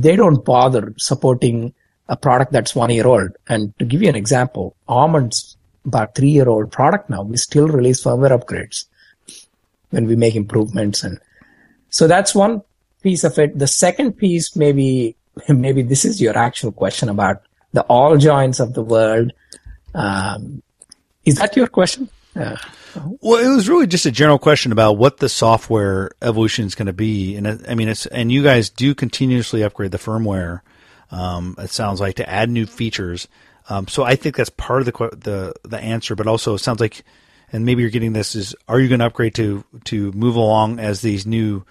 they 0.00 0.16
don't 0.16 0.44
bother 0.44 0.94
supporting 0.96 1.74
a 2.08 2.16
product 2.16 2.52
that's 2.52 2.74
one 2.74 2.90
year 2.90 3.06
old. 3.06 3.36
And 3.48 3.78
to 3.78 3.84
give 3.84 4.02
you 4.02 4.08
an 4.08 4.16
example, 4.16 4.74
Almond's 4.88 5.56
about 5.84 6.14
three 6.14 6.30
year 6.30 6.48
old 6.48 6.72
product 6.72 7.10
now. 7.10 7.22
We 7.22 7.36
still 7.36 7.68
release 7.68 8.02
firmware 8.02 8.38
upgrades 8.38 8.86
when 9.90 10.06
we 10.06 10.16
make 10.16 10.34
improvements 10.34 11.04
and 11.04 11.20
so 11.90 12.08
that's 12.08 12.34
one 12.34 12.62
piece 13.02 13.22
of 13.22 13.38
it. 13.38 13.58
The 13.58 13.66
second 13.66 14.14
piece, 14.14 14.56
maybe, 14.56 15.14
maybe 15.48 15.82
this 15.82 16.04
is 16.06 16.20
your 16.20 16.36
actual 16.36 16.72
question 16.72 17.10
about 17.10 17.42
the 17.72 17.84
AllJoyns 17.88 18.60
of 18.60 18.72
the 18.72 18.82
world. 18.82 19.32
Um, 19.94 20.62
is 21.26 21.36
that 21.36 21.54
your 21.54 21.68
question? 21.68 22.08
Uh, 22.34 22.56
well, 23.20 23.44
it 23.44 23.54
was 23.54 23.68
really 23.68 23.86
just 23.86 24.06
a 24.06 24.10
general 24.10 24.38
question 24.38 24.72
about 24.72 24.94
what 24.94 25.18
the 25.18 25.28
software 25.28 26.10
evolution 26.22 26.64
is 26.64 26.74
going 26.74 26.86
to 26.86 26.92
be, 26.92 27.36
and 27.36 27.46
I 27.68 27.74
mean, 27.74 27.88
it's 27.88 28.06
and 28.06 28.32
you 28.32 28.42
guys 28.42 28.70
do 28.70 28.94
continuously 28.94 29.62
upgrade 29.62 29.90
the 29.90 29.98
firmware. 29.98 30.60
Um, 31.10 31.56
it 31.58 31.70
sounds 31.70 32.00
like 32.00 32.16
to 32.16 32.28
add 32.28 32.48
new 32.48 32.64
features. 32.64 33.28
Um, 33.68 33.86
so 33.86 34.02
I 34.02 34.16
think 34.16 34.36
that's 34.36 34.50
part 34.50 34.80
of 34.80 34.86
the 34.86 35.08
the 35.16 35.54
the 35.68 35.78
answer, 35.78 36.14
but 36.14 36.26
also 36.26 36.54
it 36.54 36.60
sounds 36.60 36.80
like, 36.80 37.04
and 37.52 37.66
maybe 37.66 37.82
you're 37.82 37.90
getting 37.90 38.12
this 38.14 38.34
is, 38.34 38.54
are 38.66 38.80
you 38.80 38.88
going 38.88 39.00
to 39.00 39.06
upgrade 39.06 39.34
to 39.34 39.64
to 39.84 40.10
move 40.12 40.36
along 40.36 40.78
as 40.78 41.02
these 41.02 41.26
new 41.26 41.64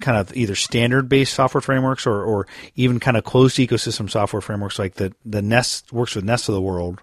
kind 0.00 0.16
of 0.16 0.34
either 0.34 0.54
standard 0.54 1.08
based 1.08 1.34
software 1.34 1.60
frameworks 1.60 2.06
or, 2.06 2.22
or 2.22 2.46
even 2.76 2.98
kind 2.98 3.16
of 3.16 3.24
closed 3.24 3.58
ecosystem 3.58 4.08
software 4.08 4.40
frameworks 4.40 4.78
like 4.78 4.94
the, 4.94 5.12
the 5.24 5.42
Nest 5.42 5.92
works 5.92 6.14
with 6.14 6.24
Nest 6.24 6.48
of 6.48 6.54
the 6.54 6.62
world, 6.62 7.02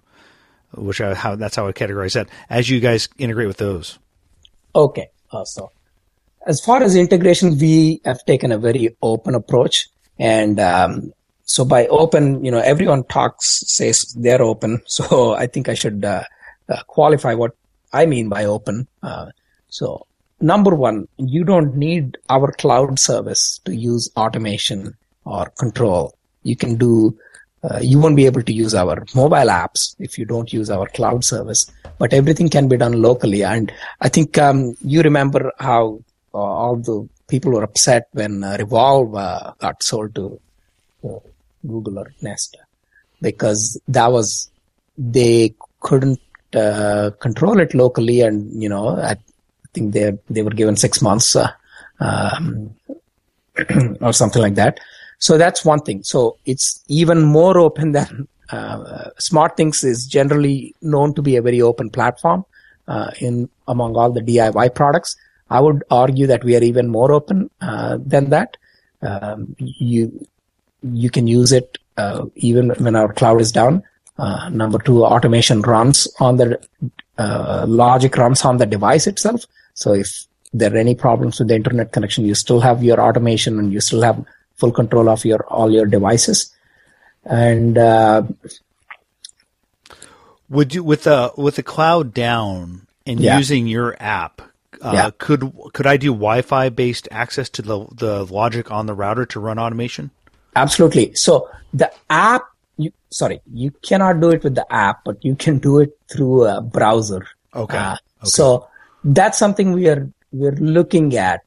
which 0.73 1.01
I, 1.01 1.13
how 1.13 1.35
that's 1.35 1.55
how 1.55 1.67
I 1.67 1.71
categorize 1.71 2.13
that. 2.13 2.29
As 2.49 2.69
you 2.69 2.79
guys 2.79 3.09
integrate 3.17 3.47
with 3.47 3.57
those. 3.57 3.99
Okay. 4.75 5.09
So 5.45 5.71
as 6.47 6.61
far 6.61 6.81
as 6.81 6.95
integration, 6.95 7.57
we 7.59 8.01
have 8.05 8.23
taken 8.25 8.51
a 8.51 8.57
very 8.57 8.95
open 9.01 9.35
approach. 9.35 9.89
And 10.17 10.59
um, 10.59 11.13
so 11.43 11.65
by 11.65 11.87
open, 11.87 12.43
you 12.43 12.49
know, 12.51 12.59
everyone 12.59 13.03
talks, 13.03 13.63
says 13.67 14.13
they're 14.17 14.41
open. 14.41 14.81
So 14.87 15.33
I 15.33 15.47
think 15.47 15.69
I 15.69 15.73
should 15.73 16.05
uh, 16.05 16.23
uh, 16.69 16.83
qualify 16.87 17.33
what 17.33 17.55
I 17.91 18.05
mean 18.05 18.29
by 18.29 18.45
open. 18.45 18.87
Uh, 19.03 19.27
so 19.67 20.07
number 20.39 20.73
one, 20.73 21.07
you 21.17 21.43
don't 21.43 21.75
need 21.75 22.17
our 22.29 22.51
cloud 22.53 22.97
service 22.97 23.59
to 23.65 23.75
use 23.75 24.09
automation 24.15 24.95
or 25.25 25.51
control. 25.59 26.15
You 26.43 26.55
can 26.55 26.77
do, 26.77 27.17
uh, 27.63 27.79
you 27.81 27.99
won't 27.99 28.15
be 28.15 28.25
able 28.25 28.43
to 28.43 28.53
use 28.53 28.73
our 28.75 29.03
mobile 29.15 29.49
apps 29.49 29.95
if 29.99 30.17
you 30.17 30.25
don't 30.25 30.53
use 30.53 30.69
our 30.69 30.87
cloud 30.87 31.23
service, 31.23 31.69
but 31.97 32.13
everything 32.13 32.49
can 32.49 32.67
be 32.67 32.77
done 32.77 33.01
locally. 33.01 33.43
And 33.43 33.71
I 34.01 34.09
think 34.09 34.37
um, 34.37 34.75
you 34.81 35.01
remember 35.01 35.51
how 35.59 35.99
uh, 36.33 36.37
all 36.37 36.75
the 36.75 37.07
people 37.27 37.51
were 37.51 37.63
upset 37.63 38.07
when 38.11 38.43
uh, 38.43 38.57
Revolv 38.57 39.17
uh, 39.17 39.53
got 39.59 39.81
sold 39.81 40.15
to 40.15 40.39
uh, 41.03 41.19
Google 41.65 41.99
or 41.99 42.13
Nest 42.21 42.57
because 43.21 43.79
that 43.87 44.11
was, 44.11 44.49
they 44.97 45.53
couldn't 45.79 46.19
uh, 46.53 47.11
control 47.19 47.59
it 47.59 47.73
locally 47.73 48.21
and, 48.21 48.61
you 48.61 48.69
know, 48.69 48.89
i 48.89 49.15
think 49.73 49.93
they 49.93 50.17
they 50.29 50.41
were 50.41 50.51
given 50.51 50.75
six 50.75 51.01
months 51.01 51.35
um, 51.99 52.73
or 54.01 54.13
something 54.13 54.41
like 54.41 54.55
that. 54.55 54.79
So 55.19 55.37
that's 55.37 55.65
one 55.65 55.79
thing. 55.79 56.03
So 56.03 56.37
it's 56.45 56.83
even 56.87 57.21
more 57.21 57.57
open 57.57 57.91
than 57.97 58.27
uh, 58.49 59.09
SmartThings 59.19 59.83
is 59.83 60.05
generally 60.05 60.73
known 60.81 61.13
to 61.15 61.21
be 61.21 61.35
a 61.35 61.41
very 61.41 61.61
open 61.61 61.89
platform 61.89 62.45
uh, 62.87 63.11
in 63.19 63.49
among 63.67 63.95
all 63.95 64.11
the 64.11 64.21
DIY 64.21 64.73
products. 64.73 65.15
I 65.49 65.59
would 65.59 65.83
argue 65.91 66.27
that 66.27 66.43
we 66.43 66.55
are 66.55 66.63
even 66.63 66.87
more 66.87 67.11
open 67.11 67.49
uh, 67.61 67.97
than 67.99 68.29
that. 68.29 68.57
Um, 69.01 69.55
you 69.57 70.27
you 70.83 71.09
can 71.09 71.27
use 71.27 71.51
it 71.51 71.77
uh, 71.97 72.25
even 72.35 72.69
when 72.79 72.95
our 72.95 73.13
cloud 73.13 73.41
is 73.41 73.51
down. 73.51 73.83
Uh, 74.17 74.49
number 74.49 74.79
two, 74.79 75.05
automation 75.05 75.61
runs 75.61 76.07
on 76.19 76.37
the 76.37 76.59
uh, 77.17 77.65
logic 77.67 78.17
runs 78.17 78.43
on 78.43 78.57
the 78.57 78.65
device 78.65 79.07
itself. 79.07 79.45
So 79.73 79.93
if 79.93 80.25
there 80.53 80.73
are 80.73 80.77
any 80.77 80.95
problems 80.95 81.39
with 81.39 81.49
the 81.49 81.55
internet 81.55 81.91
connection, 81.91 82.25
you 82.25 82.35
still 82.35 82.59
have 82.59 82.83
your 82.83 82.99
automation 82.99 83.59
and 83.59 83.71
you 83.71 83.79
still 83.79 84.01
have 84.01 84.23
full 84.57 84.71
control 84.71 85.09
of 85.09 85.23
your 85.25 85.45
all 85.47 85.71
your 85.71 85.85
devices. 85.85 86.53
And 87.25 87.77
uh, 87.77 88.23
would 90.49 90.73
you 90.73 90.83
with 90.83 91.03
the 91.03 91.31
with 91.37 91.55
the 91.55 91.63
cloud 91.63 92.13
down 92.13 92.87
and 93.05 93.19
yeah. 93.19 93.37
using 93.37 93.67
your 93.67 93.95
app? 93.99 94.41
Uh, 94.81 94.91
yeah. 94.93 95.09
Could 95.17 95.51
could 95.73 95.87
I 95.87 95.97
do 95.97 96.11
Wi-Fi 96.11 96.69
based 96.69 97.07
access 97.11 97.49
to 97.49 97.61
the 97.61 97.85
the 97.91 98.25
logic 98.25 98.71
on 98.71 98.85
the 98.85 98.93
router 98.93 99.25
to 99.27 99.39
run 99.39 99.59
automation? 99.59 100.11
Absolutely. 100.55 101.13
So 101.15 101.49
the 101.73 101.91
app, 102.09 102.43
you 102.77 102.91
sorry, 103.09 103.41
you 103.53 103.71
cannot 103.81 104.19
do 104.19 104.29
it 104.29 104.43
with 104.43 104.55
the 104.55 104.71
app, 104.73 105.03
but 105.03 105.23
you 105.23 105.35
can 105.35 105.59
do 105.59 105.79
it 105.79 105.97
through 106.11 106.45
a 106.45 106.61
browser. 106.61 107.27
Okay. 107.55 107.77
Uh, 107.77 107.93
okay. 107.93 107.99
So 108.23 108.67
that's 109.03 109.37
something 109.37 109.73
we 109.73 109.89
are 109.89 110.09
we're 110.31 110.51
looking 110.51 111.15
at. 111.15 111.41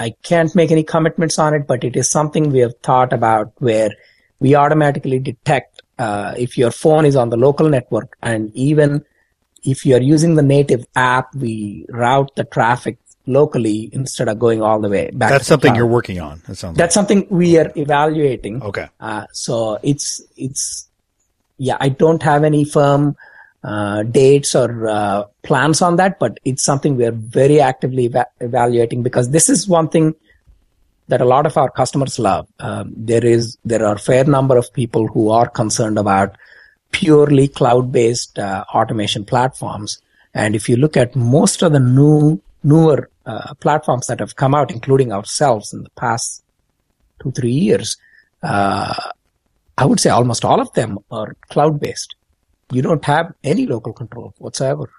I 0.00 0.14
can't 0.22 0.54
make 0.54 0.70
any 0.70 0.82
commitments 0.82 1.38
on 1.38 1.52
it, 1.52 1.66
but 1.66 1.84
it 1.84 1.94
is 1.94 2.08
something 2.08 2.50
we 2.50 2.60
have 2.60 2.76
thought 2.82 3.12
about 3.12 3.52
where 3.58 3.90
we 4.38 4.54
automatically 4.54 5.18
detect 5.18 5.82
uh, 5.98 6.32
if 6.38 6.56
your 6.56 6.70
phone 6.70 7.04
is 7.04 7.16
on 7.16 7.28
the 7.28 7.36
local 7.36 7.68
network, 7.68 8.16
and 8.22 8.50
even 8.54 9.04
if 9.62 9.84
you're 9.84 10.00
using 10.00 10.36
the 10.36 10.42
native 10.42 10.86
app, 10.96 11.34
we 11.34 11.84
route 11.90 12.34
the 12.34 12.44
traffic 12.44 12.96
locally 13.26 13.90
instead 13.92 14.28
of 14.28 14.38
going 14.38 14.62
all 14.62 14.80
the 14.80 14.88
way 14.88 15.10
back. 15.10 15.28
That's 15.28 15.46
something 15.46 15.74
you're 15.74 15.86
working 15.86 16.18
on. 16.18 16.40
That 16.46 16.56
sounds. 16.56 16.78
That's 16.78 16.96
like. 16.96 17.00
something 17.00 17.26
we 17.28 17.58
are 17.58 17.70
evaluating. 17.76 18.62
Okay. 18.62 18.88
Uh, 18.98 19.26
so 19.32 19.78
it's 19.82 20.22
it's 20.38 20.88
yeah. 21.58 21.76
I 21.78 21.90
don't 21.90 22.22
have 22.22 22.42
any 22.42 22.64
firm 22.64 23.16
uh, 23.62 24.02
dates 24.04 24.54
or 24.54 24.88
uh, 24.88 25.24
plans 25.42 25.82
on 25.82 25.96
that, 25.96 26.18
but 26.18 26.38
it's 26.44 26.64
something 26.64 26.96
we're 26.96 27.12
very 27.12 27.60
actively 27.60 28.06
eva- 28.06 28.26
evaluating 28.40 29.02
because 29.02 29.30
this 29.30 29.48
is 29.48 29.68
one 29.68 29.88
thing 29.88 30.14
that 31.08 31.20
a 31.20 31.26
lot 31.26 31.44
of 31.44 31.56
our 31.56 31.70
customers 31.70 32.18
love. 32.18 32.48
Um, 32.58 32.94
there 32.96 33.24
is 33.24 33.58
there 33.64 33.84
are 33.84 33.96
a 33.96 33.98
fair 33.98 34.24
number 34.24 34.56
of 34.56 34.72
people 34.72 35.08
who 35.08 35.30
are 35.30 35.48
concerned 35.48 35.98
about 35.98 36.36
purely 36.92 37.48
cloud-based 37.48 38.38
uh, 38.38 38.64
automation 38.74 39.24
platforms, 39.24 40.00
and 40.32 40.54
if 40.54 40.68
you 40.68 40.76
look 40.76 40.96
at 40.96 41.14
most 41.14 41.62
of 41.62 41.72
the 41.72 41.80
new 41.80 42.40
newer 42.62 43.10
uh, 43.26 43.54
platforms 43.54 44.06
that 44.06 44.20
have 44.20 44.36
come 44.36 44.54
out, 44.54 44.70
including 44.70 45.12
ourselves 45.12 45.72
in 45.72 45.82
the 45.82 45.90
past 45.90 46.42
two 47.20 47.30
three 47.32 47.52
years, 47.52 47.96
uh, 48.42 48.94
I 49.76 49.84
would 49.84 50.00
say 50.00 50.10
almost 50.10 50.44
all 50.44 50.60
of 50.60 50.72
them 50.72 50.98
are 51.10 51.36
cloud-based 51.50 52.14
you 52.70 52.82
don't 52.82 53.04
have 53.04 53.32
any 53.44 53.66
local 53.66 53.92
control 53.92 54.34
whatsoever. 54.38 54.90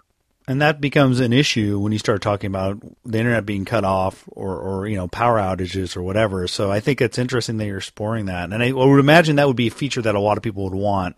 And 0.47 0.61
that 0.61 0.81
becomes 0.81 1.19
an 1.19 1.33
issue 1.33 1.79
when 1.79 1.91
you 1.91 1.99
start 1.99 2.21
talking 2.21 2.47
about 2.47 2.81
the 3.05 3.19
internet 3.19 3.45
being 3.45 3.63
cut 3.63 3.83
off 3.85 4.23
or, 4.27 4.57
or 4.57 4.87
you 4.87 4.95
know 4.97 5.07
power 5.07 5.37
outages 5.37 5.95
or 5.95 6.01
whatever. 6.01 6.47
So 6.47 6.71
I 6.71 6.79
think 6.79 6.99
it's 6.99 7.17
interesting 7.19 7.57
that 7.57 7.67
you're 7.67 7.77
exploring 7.77 8.25
that, 8.25 8.51
and 8.51 8.61
I 8.61 8.71
would 8.71 8.99
imagine 8.99 9.35
that 9.35 9.47
would 9.47 9.55
be 9.55 9.67
a 9.67 9.71
feature 9.71 10.01
that 10.01 10.15
a 10.15 10.19
lot 10.19 10.37
of 10.37 10.43
people 10.43 10.63
would 10.63 10.73
want 10.73 11.15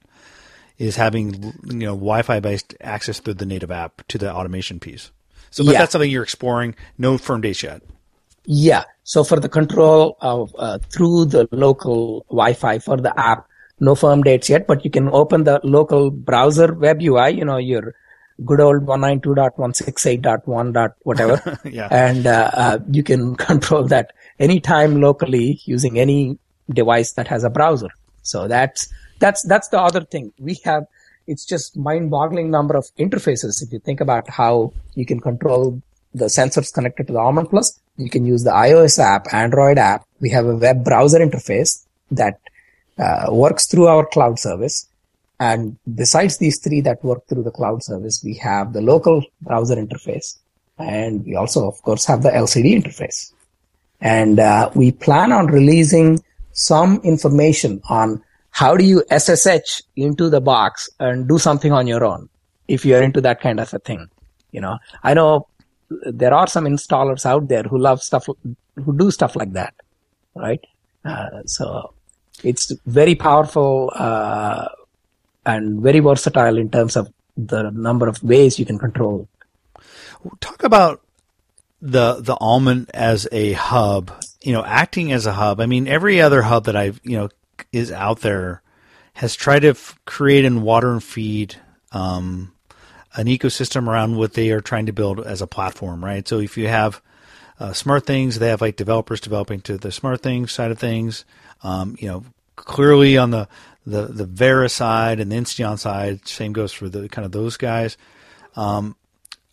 is 0.77 0.97
having 0.97 1.53
you 1.63 1.73
know 1.87 1.95
Wi-Fi 1.95 2.41
based 2.41 2.75
access 2.81 3.19
through 3.19 3.35
the 3.35 3.45
native 3.45 3.71
app 3.71 4.05
to 4.09 4.17
the 4.17 4.31
automation 4.31 4.79
piece. 4.79 5.11
So, 5.51 5.63
but 5.63 5.71
Yeah. 5.71 5.79
that's 5.79 5.93
something 5.93 6.11
you're 6.11 6.23
exploring. 6.23 6.75
No 6.97 7.17
firm 7.17 7.41
dates 7.41 7.63
yet. 7.63 7.81
Yeah. 8.45 8.83
So 9.03 9.23
for 9.23 9.39
the 9.39 9.49
control 9.49 10.17
of 10.19 10.53
uh, 10.59 10.79
through 10.79 11.25
the 11.25 11.47
local 11.51 12.25
Wi-Fi 12.29 12.79
for 12.79 12.97
the 12.97 13.17
app, 13.17 13.47
no 13.79 13.95
firm 13.95 14.23
dates 14.23 14.49
yet, 14.49 14.67
but 14.67 14.83
you 14.85 14.91
can 14.91 15.09
open 15.09 15.43
the 15.43 15.59
local 15.63 16.09
browser 16.11 16.73
web 16.73 17.01
UI. 17.01 17.31
You 17.31 17.45
know 17.45 17.57
your 17.57 17.93
good 18.45 18.59
old 18.59 18.85
192.168.1. 18.85 20.73
dot 20.73 20.91
whatever, 21.03 21.59
Yeah. 21.65 21.87
and 21.91 22.25
uh, 22.27 22.49
uh, 22.53 22.79
you 22.91 23.03
can 23.03 23.35
control 23.47 23.83
that 23.87 24.13
anytime 24.39 24.99
locally 25.01 25.61
using 25.65 25.99
any 25.99 26.37
device 26.69 27.13
that 27.13 27.27
has 27.27 27.43
a 27.43 27.49
browser. 27.49 27.89
So 28.21 28.47
that's 28.47 28.87
that's 29.19 29.43
that's 29.43 29.67
the 29.69 29.79
other 29.79 30.01
thing 30.01 30.33
we 30.39 30.59
have. 30.65 30.85
It's 31.25 31.45
just 31.45 31.77
mind-boggling 31.77 32.51
number 32.51 32.75
of 32.75 32.85
interfaces. 32.99 33.61
If 33.63 33.71
you 33.71 33.79
think 33.79 34.01
about 34.01 34.29
how 34.29 34.73
you 34.95 35.05
can 35.05 35.21
control 35.21 35.81
the 36.13 36.25
sensors 36.25 36.73
connected 36.73 37.07
to 37.07 37.13
the 37.13 37.19
Almond 37.19 37.49
Plus, 37.49 37.79
you 37.95 38.09
can 38.09 38.25
use 38.25 38.43
the 38.43 38.51
iOS 38.51 38.99
app, 38.99 39.33
Android 39.33 39.77
app. 39.77 40.05
We 40.19 40.29
have 40.31 40.45
a 40.45 40.55
web 40.55 40.83
browser 40.83 41.19
interface 41.19 41.85
that 42.11 42.39
uh, 42.97 43.27
works 43.29 43.67
through 43.67 43.87
our 43.87 44.05
cloud 44.05 44.39
service. 44.39 44.87
And 45.39 45.77
besides 45.95 46.37
these 46.37 46.59
three 46.59 46.81
that 46.81 47.03
work 47.03 47.27
through 47.27 47.43
the 47.43 47.51
cloud 47.51 47.83
service, 47.83 48.21
we 48.23 48.35
have 48.35 48.73
the 48.73 48.81
local 48.81 49.23
browser 49.41 49.75
interface. 49.75 50.37
And 50.77 51.25
we 51.25 51.35
also, 51.35 51.67
of 51.67 51.81
course, 51.81 52.05
have 52.05 52.23
the 52.23 52.29
LCD 52.29 52.81
interface. 52.81 53.31
And 54.01 54.39
uh, 54.39 54.69
we 54.75 54.91
plan 54.91 55.31
on 55.31 55.47
releasing 55.47 56.23
some 56.51 56.99
information 57.03 57.81
on 57.89 58.23
how 58.51 58.77
do 58.77 58.85
you 58.85 59.03
SSH 59.09 59.81
into 59.95 60.29
the 60.29 60.41
box 60.41 60.89
and 60.99 61.27
do 61.27 61.39
something 61.39 61.71
on 61.71 61.87
your 61.87 62.03
own 62.03 62.29
if 62.67 62.85
you're 62.85 63.01
into 63.01 63.21
that 63.21 63.41
kind 63.41 63.59
of 63.59 63.73
a 63.73 63.79
thing. 63.79 64.07
You 64.51 64.61
know, 64.61 64.77
I 65.03 65.13
know 65.13 65.47
there 65.89 66.33
are 66.33 66.47
some 66.47 66.65
installers 66.65 67.25
out 67.25 67.47
there 67.47 67.63
who 67.63 67.77
love 67.77 68.01
stuff, 68.01 68.27
who 68.27 68.97
do 68.97 69.09
stuff 69.09 69.35
like 69.35 69.53
that, 69.53 69.73
right? 70.35 70.63
Uh, 71.03 71.43
so 71.45 71.92
it's 72.43 72.71
very 72.85 73.15
powerful 73.15 73.91
uh, 73.95 74.67
and 75.45 75.81
very 75.81 75.99
versatile 75.99 76.57
in 76.57 76.69
terms 76.69 76.95
of 76.95 77.11
the 77.35 77.69
number 77.71 78.07
of 78.07 78.21
ways 78.23 78.59
you 78.59 78.65
can 78.65 78.77
control. 78.77 79.27
Talk 80.39 80.63
about 80.63 81.01
the 81.81 82.21
the 82.21 82.37
almond 82.39 82.89
as 82.93 83.27
a 83.31 83.53
hub. 83.53 84.11
You 84.41 84.53
know, 84.53 84.63
acting 84.63 85.11
as 85.11 85.25
a 85.25 85.33
hub. 85.33 85.59
I 85.59 85.65
mean, 85.65 85.87
every 85.87 86.21
other 86.21 86.41
hub 86.41 86.65
that 86.65 86.75
I've 86.75 86.99
you 87.03 87.17
know 87.17 87.29
is 87.71 87.91
out 87.91 88.21
there 88.21 88.61
has 89.13 89.35
tried 89.35 89.59
to 89.59 89.69
f- 89.69 89.97
create 90.05 90.45
and 90.45 90.63
water 90.63 90.91
and 90.91 91.03
feed 91.03 91.55
um, 91.91 92.53
an 93.15 93.27
ecosystem 93.27 93.87
around 93.87 94.17
what 94.17 94.33
they 94.33 94.51
are 94.51 94.61
trying 94.61 94.87
to 94.87 94.93
build 94.93 95.19
as 95.19 95.41
a 95.41 95.47
platform, 95.47 96.03
right? 96.03 96.27
So 96.27 96.39
if 96.39 96.57
you 96.57 96.67
have 96.67 97.01
uh, 97.63 97.71
smart 97.71 98.05
things, 98.05 98.39
they 98.39 98.49
have 98.49 98.59
like 98.59 98.75
developers 98.75 99.21
developing 99.21 99.61
to 99.61 99.77
the 99.77 99.89
smart 99.89 100.21
things 100.21 100.51
side 100.51 100.69
of 100.69 100.77
things. 100.77 101.23
Um, 101.63 101.95
you 101.97 102.09
know, 102.09 102.25
clearly 102.57 103.17
on 103.17 103.31
the 103.31 103.47
the 103.85 104.07
the 104.07 104.25
Vera 104.25 104.67
side 104.67 105.21
and 105.21 105.31
the 105.31 105.37
Insteon 105.37 105.79
side, 105.79 106.27
same 106.27 106.51
goes 106.51 106.73
for 106.73 106.89
the 106.89 107.07
kind 107.07 107.25
of 107.25 107.31
those 107.31 107.55
guys. 107.55 107.95
Um, 108.57 108.97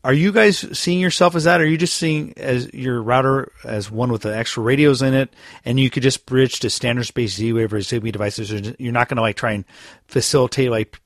are 0.02 0.12
you 0.12 0.32
guys 0.32 0.76
seeing 0.76 0.98
yourself 0.98 1.36
as 1.36 1.44
that? 1.44 1.60
Or 1.60 1.64
are 1.64 1.66
you 1.68 1.78
just 1.78 1.96
seeing 1.96 2.34
as 2.36 2.74
your 2.74 3.00
router 3.00 3.52
as 3.62 3.92
one 3.92 4.10
with 4.10 4.22
the 4.22 4.36
extra 4.36 4.64
radios 4.64 5.02
in 5.02 5.14
it, 5.14 5.32
and 5.64 5.78
you 5.78 5.88
could 5.88 6.02
just 6.02 6.26
bridge 6.26 6.58
to 6.60 6.70
standard 6.70 7.04
space 7.04 7.34
Z-Wave 7.36 7.72
or 7.72 7.78
Zigbee 7.78 8.10
devices? 8.10 8.74
You're 8.80 8.92
not 8.92 9.08
going 9.08 9.18
to 9.18 9.22
like 9.22 9.36
try 9.36 9.52
and 9.52 9.64
facilitate 10.08 10.72
like 10.72 11.00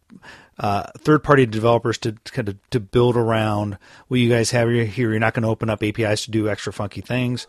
uh, 0.59 0.85
third-party 0.99 1.47
developers 1.47 1.99
to 1.99 2.13
kind 2.25 2.49
of 2.49 2.71
to 2.71 2.81
build 2.81 3.17
around 3.17 3.79
what 4.09 4.21
you 4.21 4.29
guys 4.29 4.51
have 4.53 4.69
here. 4.69 4.87
You're 5.11 5.19
not 5.19 5.35
going 5.35 5.43
to 5.43 5.49
open 5.49 5.71
up 5.71 5.83
APIs 5.83 6.25
to 6.25 6.31
do 6.31 6.49
extra 6.49 6.73
funky 6.73 7.01
things, 7.01 7.47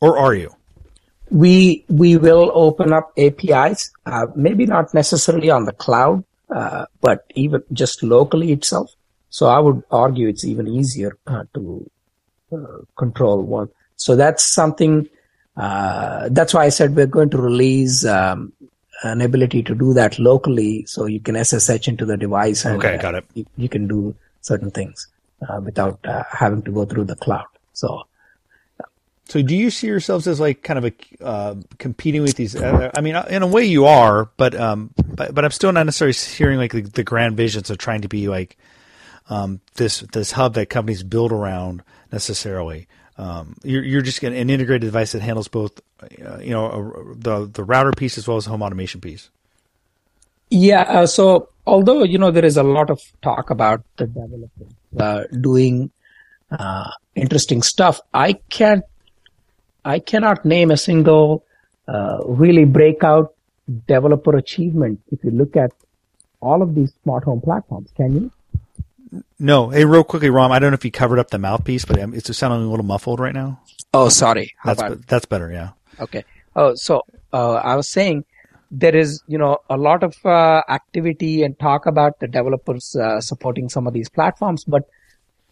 or 0.00 0.18
are 0.18 0.34
you? 0.34 0.54
We 1.30 1.84
we 1.88 2.16
will 2.16 2.50
open 2.54 2.92
up 2.92 3.12
APIs, 3.16 3.90
uh, 4.04 4.26
maybe 4.36 4.66
not 4.66 4.92
necessarily 4.92 5.50
on 5.50 5.64
the 5.64 5.72
cloud, 5.72 6.24
uh, 6.50 6.86
but 7.00 7.24
even 7.34 7.62
just 7.72 8.02
locally 8.02 8.52
itself. 8.52 8.90
So 9.30 9.46
I 9.46 9.58
would 9.58 9.82
argue 9.90 10.28
it's 10.28 10.44
even 10.44 10.68
easier 10.68 11.16
uh, 11.26 11.44
to 11.54 11.90
uh, 12.52 12.84
control 12.98 13.42
one. 13.42 13.70
So 13.96 14.14
that's 14.14 14.52
something. 14.52 15.08
Uh, 15.56 16.28
that's 16.30 16.52
why 16.52 16.64
I 16.64 16.68
said 16.68 16.94
we're 16.94 17.06
going 17.06 17.30
to 17.30 17.38
release 17.38 18.04
um, 18.04 18.52
an 19.02 19.20
ability 19.20 19.62
to 19.64 19.74
do 19.74 19.92
that 19.94 20.18
locally, 20.18 20.84
so 20.86 21.06
you 21.06 21.20
can 21.20 21.42
SSH 21.42 21.88
into 21.88 22.04
the 22.04 22.16
device 22.16 22.64
and 22.64 22.76
Okay, 22.76 22.98
got 22.98 23.14
it. 23.14 23.24
You, 23.34 23.46
you 23.56 23.68
can 23.68 23.88
do 23.88 24.14
certain 24.40 24.70
things 24.70 25.08
uh, 25.48 25.60
without 25.60 25.98
uh, 26.04 26.24
having 26.30 26.62
to 26.62 26.70
go 26.70 26.84
through 26.84 27.04
the 27.04 27.16
cloud. 27.16 27.46
So 27.72 28.04
So, 29.26 29.40
do 29.40 29.56
you 29.56 29.70
see 29.70 29.86
yourselves 29.86 30.26
as 30.26 30.40
like 30.40 30.62
kind 30.62 30.78
of 30.78 30.84
a 30.84 31.24
uh, 31.24 31.54
competing 31.78 32.22
with 32.22 32.36
these? 32.36 32.54
I 32.60 33.00
mean, 33.00 33.16
in 33.16 33.42
a 33.42 33.46
way, 33.46 33.64
you 33.64 33.86
are, 33.86 34.26
but 34.36 34.54
um, 34.54 34.90
but 34.96 35.34
but 35.34 35.44
I'm 35.44 35.50
still 35.50 35.72
not 35.72 35.86
necessarily 35.86 36.12
hearing 36.12 36.58
like 36.58 36.72
the, 36.72 36.82
the 36.82 37.04
grand 37.04 37.36
visions 37.36 37.70
of 37.70 37.78
trying 37.78 38.02
to 38.02 38.08
be 38.08 38.28
like 38.28 38.56
um, 39.30 39.60
this 39.74 40.00
this 40.12 40.32
hub 40.32 40.54
that 40.54 40.70
companies 40.70 41.02
build 41.02 41.32
around 41.32 41.82
necessarily. 42.10 42.88
Um, 43.18 43.56
you're 43.62 43.84
you're 43.84 44.02
just 44.02 44.20
getting 44.20 44.38
an 44.38 44.48
integrated 44.48 44.82
device 44.82 45.12
that 45.12 45.22
handles 45.22 45.48
both, 45.48 45.80
uh, 46.02 46.38
you 46.38 46.50
know, 46.50 46.66
uh, 46.66 47.14
the 47.14 47.46
the 47.46 47.64
router 47.64 47.92
piece 47.92 48.16
as 48.16 48.26
well 48.26 48.36
as 48.36 48.44
the 48.44 48.50
home 48.50 48.62
automation 48.62 49.00
piece. 49.00 49.30
Yeah. 50.50 50.82
Uh, 50.82 51.06
so 51.06 51.48
although 51.66 52.04
you 52.04 52.18
know 52.18 52.30
there 52.30 52.44
is 52.44 52.56
a 52.56 52.62
lot 52.62 52.90
of 52.90 53.00
talk 53.22 53.50
about 53.50 53.84
the 53.96 54.06
developers 54.06 54.72
uh, 54.98 55.24
doing 55.40 55.90
uh, 56.50 56.90
interesting 57.14 57.62
stuff, 57.62 58.00
I 58.14 58.34
can't. 58.48 58.84
I 59.84 59.98
cannot 59.98 60.44
name 60.44 60.70
a 60.70 60.76
single 60.76 61.44
uh, 61.88 62.18
really 62.24 62.64
breakout 62.64 63.34
developer 63.86 64.36
achievement. 64.36 65.00
If 65.10 65.24
you 65.24 65.32
look 65.32 65.56
at 65.56 65.72
all 66.40 66.62
of 66.62 66.74
these 66.74 66.92
smart 67.02 67.24
home 67.24 67.40
platforms, 67.40 67.90
can 67.96 68.14
you? 68.14 68.30
No, 69.38 69.68
hey, 69.70 69.84
real 69.84 70.04
quickly, 70.04 70.30
Ram. 70.30 70.52
I 70.52 70.58
don't 70.58 70.70
know 70.70 70.74
if 70.74 70.84
you 70.84 70.90
covered 70.90 71.18
up 71.18 71.30
the 71.30 71.38
mouthpiece, 71.38 71.84
but 71.84 72.00
um, 72.00 72.14
it's 72.14 72.34
sounding 72.36 72.66
a 72.66 72.70
little 72.70 72.84
muffled 72.84 73.20
right 73.20 73.34
now. 73.34 73.60
Oh, 73.92 74.08
sorry. 74.08 74.54
How 74.58 74.74
That's 74.74 74.94
be- 74.94 75.04
that's 75.06 75.26
better. 75.26 75.52
Yeah. 75.52 75.70
Okay. 76.00 76.24
Oh, 76.56 76.74
so 76.74 77.02
uh, 77.32 77.54
I 77.54 77.76
was 77.76 77.88
saying 77.88 78.24
there 78.70 78.96
is, 78.96 79.22
you 79.26 79.36
know, 79.36 79.58
a 79.68 79.76
lot 79.76 80.02
of 80.02 80.16
uh, 80.24 80.62
activity 80.68 81.42
and 81.42 81.58
talk 81.58 81.84
about 81.86 82.20
the 82.20 82.26
developers 82.26 82.96
uh, 82.96 83.20
supporting 83.20 83.68
some 83.68 83.86
of 83.86 83.92
these 83.92 84.08
platforms, 84.08 84.64
but 84.64 84.88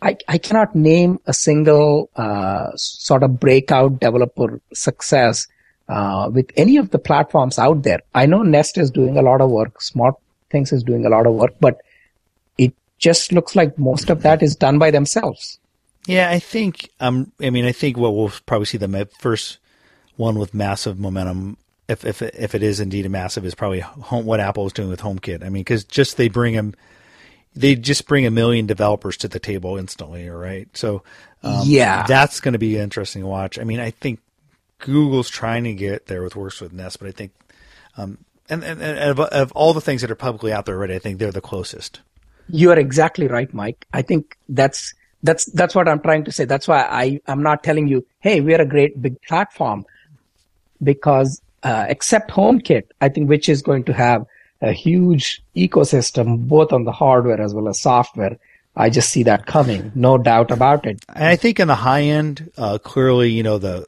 I, 0.02 0.16
I 0.28 0.38
cannot 0.38 0.74
name 0.74 1.18
a 1.26 1.34
single 1.34 2.08
uh, 2.16 2.70
sort 2.76 3.22
of 3.22 3.38
breakout 3.38 4.00
developer 4.00 4.60
success 4.72 5.46
uh, 5.90 6.30
with 6.32 6.50
any 6.56 6.78
of 6.78 6.90
the 6.90 6.98
platforms 6.98 7.58
out 7.58 7.82
there. 7.82 8.00
I 8.14 8.24
know 8.24 8.42
Nest 8.42 8.78
is 8.78 8.90
doing 8.90 9.18
a 9.18 9.22
lot 9.22 9.42
of 9.42 9.50
work, 9.50 9.82
Smart 9.82 10.14
Things 10.50 10.72
is 10.72 10.82
doing 10.82 11.04
a 11.04 11.10
lot 11.10 11.26
of 11.26 11.34
work, 11.34 11.54
but 11.60 11.80
just 13.00 13.32
looks 13.32 13.56
like 13.56 13.76
most 13.78 14.10
of 14.10 14.22
that 14.22 14.42
is 14.42 14.54
done 14.54 14.78
by 14.78 14.90
themselves. 14.92 15.58
Yeah, 16.06 16.30
I 16.30 16.38
think. 16.38 16.88
Um, 17.00 17.32
I 17.40 17.50
mean, 17.50 17.64
I 17.64 17.72
think 17.72 17.96
what 17.96 18.14
we'll 18.14 18.32
probably 18.46 18.66
see 18.66 18.78
the 18.78 19.08
first 19.18 19.58
one 20.16 20.38
with 20.38 20.54
massive 20.54 20.98
momentum, 20.98 21.56
if 21.88 22.04
if 22.04 22.22
if 22.22 22.54
it 22.54 22.62
is 22.62 22.78
indeed 22.78 23.06
a 23.06 23.08
massive, 23.08 23.44
is 23.44 23.54
probably 23.54 23.80
home, 23.80 24.24
what 24.26 24.40
Apple 24.40 24.66
is 24.66 24.72
doing 24.72 24.88
with 24.88 25.00
HomeKit. 25.00 25.44
I 25.44 25.48
mean, 25.48 25.62
because 25.62 25.84
just 25.84 26.16
they 26.16 26.28
bring 26.28 26.54
them, 26.54 26.74
they 27.54 27.74
just 27.74 28.06
bring 28.06 28.26
a 28.26 28.30
million 28.30 28.66
developers 28.66 29.16
to 29.18 29.28
the 29.28 29.38
table 29.40 29.76
instantly, 29.76 30.28
right? 30.28 30.68
So 30.76 31.02
um, 31.42 31.62
Yeah. 31.66 32.06
that's 32.06 32.40
going 32.40 32.52
to 32.52 32.58
be 32.58 32.78
interesting 32.78 33.22
to 33.22 33.28
watch. 33.28 33.58
I 33.58 33.64
mean, 33.64 33.80
I 33.80 33.90
think 33.90 34.20
Google's 34.78 35.28
trying 35.30 35.64
to 35.64 35.74
get 35.74 36.06
there 36.06 36.22
with 36.22 36.36
Works 36.36 36.60
with 36.60 36.72
Nest, 36.72 36.98
but 36.98 37.08
I 37.08 37.12
think, 37.12 37.32
um, 37.96 38.18
and 38.48 38.64
and, 38.64 38.80
and 38.82 38.98
of, 38.98 39.20
of 39.20 39.52
all 39.52 39.74
the 39.74 39.80
things 39.80 40.00
that 40.00 40.10
are 40.10 40.16
publicly 40.16 40.52
out 40.52 40.66
there 40.66 40.76
already, 40.76 40.94
I 40.94 40.98
think 40.98 41.18
they're 41.18 41.32
the 41.32 41.40
closest. 41.40 42.00
You 42.52 42.70
are 42.70 42.78
exactly 42.78 43.26
right, 43.26 43.52
Mike. 43.52 43.86
I 43.92 44.02
think 44.02 44.36
that's 44.48 44.94
that's 45.22 45.44
that's 45.46 45.74
what 45.74 45.88
I'm 45.88 46.00
trying 46.00 46.24
to 46.24 46.32
say. 46.32 46.44
That's 46.44 46.66
why 46.68 46.82
I 46.82 47.20
I'm 47.26 47.42
not 47.42 47.62
telling 47.62 47.88
you, 47.88 48.06
hey, 48.20 48.40
we're 48.40 48.60
a 48.60 48.66
great 48.66 49.00
big 49.00 49.20
platform, 49.22 49.84
because 50.82 51.40
uh, 51.62 51.86
except 51.88 52.30
HomeKit, 52.30 52.84
I 53.00 53.08
think 53.08 53.28
which 53.28 53.48
is 53.48 53.62
going 53.62 53.84
to 53.84 53.92
have 53.92 54.26
a 54.62 54.72
huge 54.72 55.42
ecosystem 55.56 56.48
both 56.48 56.72
on 56.72 56.84
the 56.84 56.92
hardware 56.92 57.40
as 57.40 57.54
well 57.54 57.68
as 57.68 57.80
software. 57.80 58.38
I 58.76 58.88
just 58.88 59.10
see 59.10 59.24
that 59.24 59.46
coming, 59.46 59.90
no 59.94 60.16
doubt 60.16 60.50
about 60.50 60.86
it. 60.86 61.04
And 61.08 61.24
I 61.24 61.36
think 61.36 61.60
in 61.60 61.68
the 61.68 61.74
high 61.74 62.02
end, 62.02 62.52
uh, 62.56 62.78
clearly, 62.78 63.30
you 63.30 63.42
know, 63.42 63.58
the, 63.58 63.86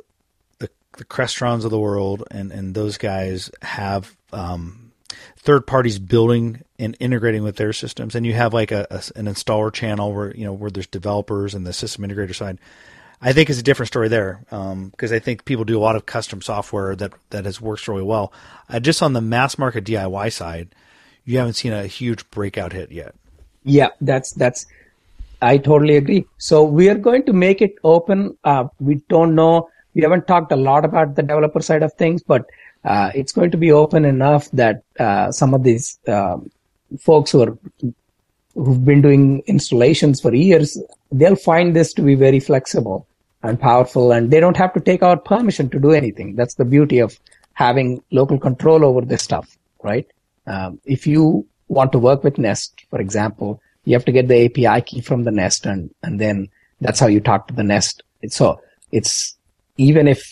the, 0.59 0.69
the 0.97 1.05
Crestrons 1.05 1.65
of 1.65 1.71
the 1.71 1.79
world 1.79 2.25
and, 2.31 2.51
and 2.51 2.75
those 2.75 2.99
guys 2.99 3.51
have, 3.63 4.15
um, 4.33 4.93
third 5.37 5.67
parties 5.67 5.99
building 5.99 6.63
and 6.83 6.97
integrating 7.01 7.43
with 7.43 7.57
their 7.57 7.73
systems. 7.73 8.15
And 8.15 8.27
you 8.27 8.33
have 8.35 8.53
like 8.53 8.73
a, 8.73 8.87
a- 8.91 9.19
an 9.19 9.27
installer 9.27 9.73
channel 9.73 10.13
where, 10.13 10.35
you 10.35 10.45
know, 10.45 10.53
where 10.53 10.71
there's 10.71 10.87
developers 10.87 11.55
and 11.55 11.67
the 11.67 11.73
system 11.73 12.05
integrator 12.05 12.35
side. 12.35 12.59
I 13.21 13.33
think 13.33 13.49
it's 13.51 13.61
a 13.61 13.63
different 13.63 13.89
story 13.89 14.09
there. 14.09 14.45
Um, 14.51 14.93
cause 14.97 15.13
I 15.13 15.21
think 15.21 15.45
people 15.45 15.65
do 15.65 15.79
a 15.79 15.81
lot 15.81 15.95
of 15.95 16.07
custom 16.07 16.43
software 16.43 16.97
that, 16.97 17.13
that 17.31 17.45
has 17.45 17.61
worked 17.61 17.87
really 17.87 18.03
well. 18.03 18.33
Uh, 18.69 18.81
just 18.81 19.03
on 19.03 19.13
the 19.13 19.21
mass 19.21 19.59
market 19.59 19.85
DIY 19.85 20.33
side, 20.33 20.75
you 21.25 21.39
haven't 21.39 21.55
seen 21.55 21.73
a 21.73 21.87
huge 21.87 22.29
breakout 22.31 22.73
hit 22.73 22.91
yet. 22.91 23.15
Yeah, 23.65 23.89
that's 24.01 24.33
that's. 24.33 24.67
I 25.41 25.59
totally 25.59 25.97
agree. 25.97 26.27
So 26.39 26.65
we 26.65 26.89
are 26.89 26.97
going 26.97 27.25
to 27.27 27.33
make 27.33 27.63
it 27.63 27.75
open. 27.85 28.37
Uh, 28.45 28.69
we 28.81 28.97
don't 29.09 29.35
know. 29.35 29.69
We 29.95 30.03
haven't 30.03 30.27
talked 30.27 30.53
a 30.53 30.57
lot 30.57 30.85
about 30.85 31.15
the 31.15 31.23
developer 31.23 31.61
side 31.61 31.83
of 31.83 31.93
things, 31.95 32.23
but 32.23 32.47
uh, 32.85 33.11
it's 33.15 33.33
going 33.33 33.51
to 33.53 33.57
be 33.57 33.71
open 33.71 34.05
enough 34.05 34.51
that 34.53 34.83
uh, 34.99 35.31
some 35.31 35.55
of 35.55 35.63
these 35.63 35.99
um, 36.09 36.51
folks 36.99 37.31
who 37.31 37.43
are 37.43 37.59
who've 38.55 38.85
been 38.85 39.01
doing 39.01 39.43
installations 39.47 40.21
for 40.21 40.35
years, 40.35 40.79
they'll 41.11 41.37
find 41.37 41.75
this 41.75 41.93
to 41.95 42.03
be 42.03 42.15
very 42.15 42.41
flexible 42.41 43.07
and 43.43 43.61
powerful, 43.61 44.13
and 44.13 44.31
they 44.31 44.41
don't 44.41 44.57
have 44.57 44.73
to 44.75 44.81
take 44.81 45.03
our 45.03 45.17
permission 45.17 45.69
to 45.71 45.81
do 45.81 45.93
anything. 45.93 46.37
That's 46.37 46.55
the 46.55 46.65
beauty 46.65 46.99
of 46.99 47.19
having 47.55 48.03
local 48.11 48.39
control 48.39 48.85
over 48.85 49.01
this 49.01 49.23
stuff, 49.23 49.57
right? 49.83 50.07
Um, 50.47 50.81
if 50.85 51.07
you 51.07 51.47
want 51.69 51.93
to 51.93 51.99
work 51.99 52.23
with 52.25 52.39
Nest, 52.39 52.85
for 52.91 53.01
example, 53.01 53.61
you 53.85 53.95
have 53.95 54.05
to 54.05 54.13
get 54.13 54.29
the 54.29 54.45
API 54.45 54.83
key 54.83 55.01
from 55.01 55.25
the 55.25 55.31
Nest, 55.31 55.67
and 55.67 55.91
and 56.03 56.21
then 56.21 56.49
that's 56.81 57.01
how 57.01 57.07
you 57.07 57.21
talk 57.21 57.49
to 57.49 57.55
the 57.55 57.65
Nest. 57.65 58.03
So 58.29 58.61
it's 58.93 59.37
even 59.77 60.07
if 60.07 60.23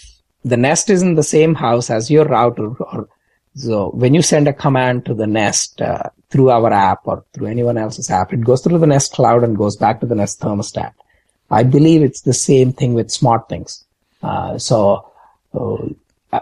the 0.44 0.56
Nest 0.56 0.90
is 0.90 1.02
in 1.02 1.14
the 1.14 1.22
same 1.22 1.54
house 1.54 1.90
as 1.90 2.10
your 2.10 2.26
router, 2.26 2.68
or 2.68 3.08
so 3.54 3.90
when 3.90 4.14
you 4.14 4.22
send 4.22 4.48
a 4.48 4.52
command 4.52 5.04
to 5.06 5.14
the 5.14 5.26
Nest 5.26 5.82
uh, 5.82 6.04
through 6.30 6.50
our 6.50 6.72
app 6.72 7.00
or 7.04 7.24
through 7.32 7.48
anyone 7.48 7.76
else's 7.76 8.10
app, 8.10 8.32
it 8.32 8.42
goes 8.42 8.62
through 8.62 8.78
the 8.78 8.86
Nest 8.86 9.12
cloud 9.12 9.42
and 9.42 9.56
goes 9.56 9.76
back 9.76 10.00
to 10.00 10.06
the 10.06 10.14
Nest 10.14 10.40
thermostat. 10.40 10.92
I 11.50 11.64
believe 11.64 12.02
it's 12.02 12.20
the 12.20 12.32
same 12.32 12.72
thing 12.72 12.94
with 12.94 13.08
SmartThings. 13.08 13.84
Uh, 14.22 14.56
so 14.58 15.10
uh, 15.52 16.40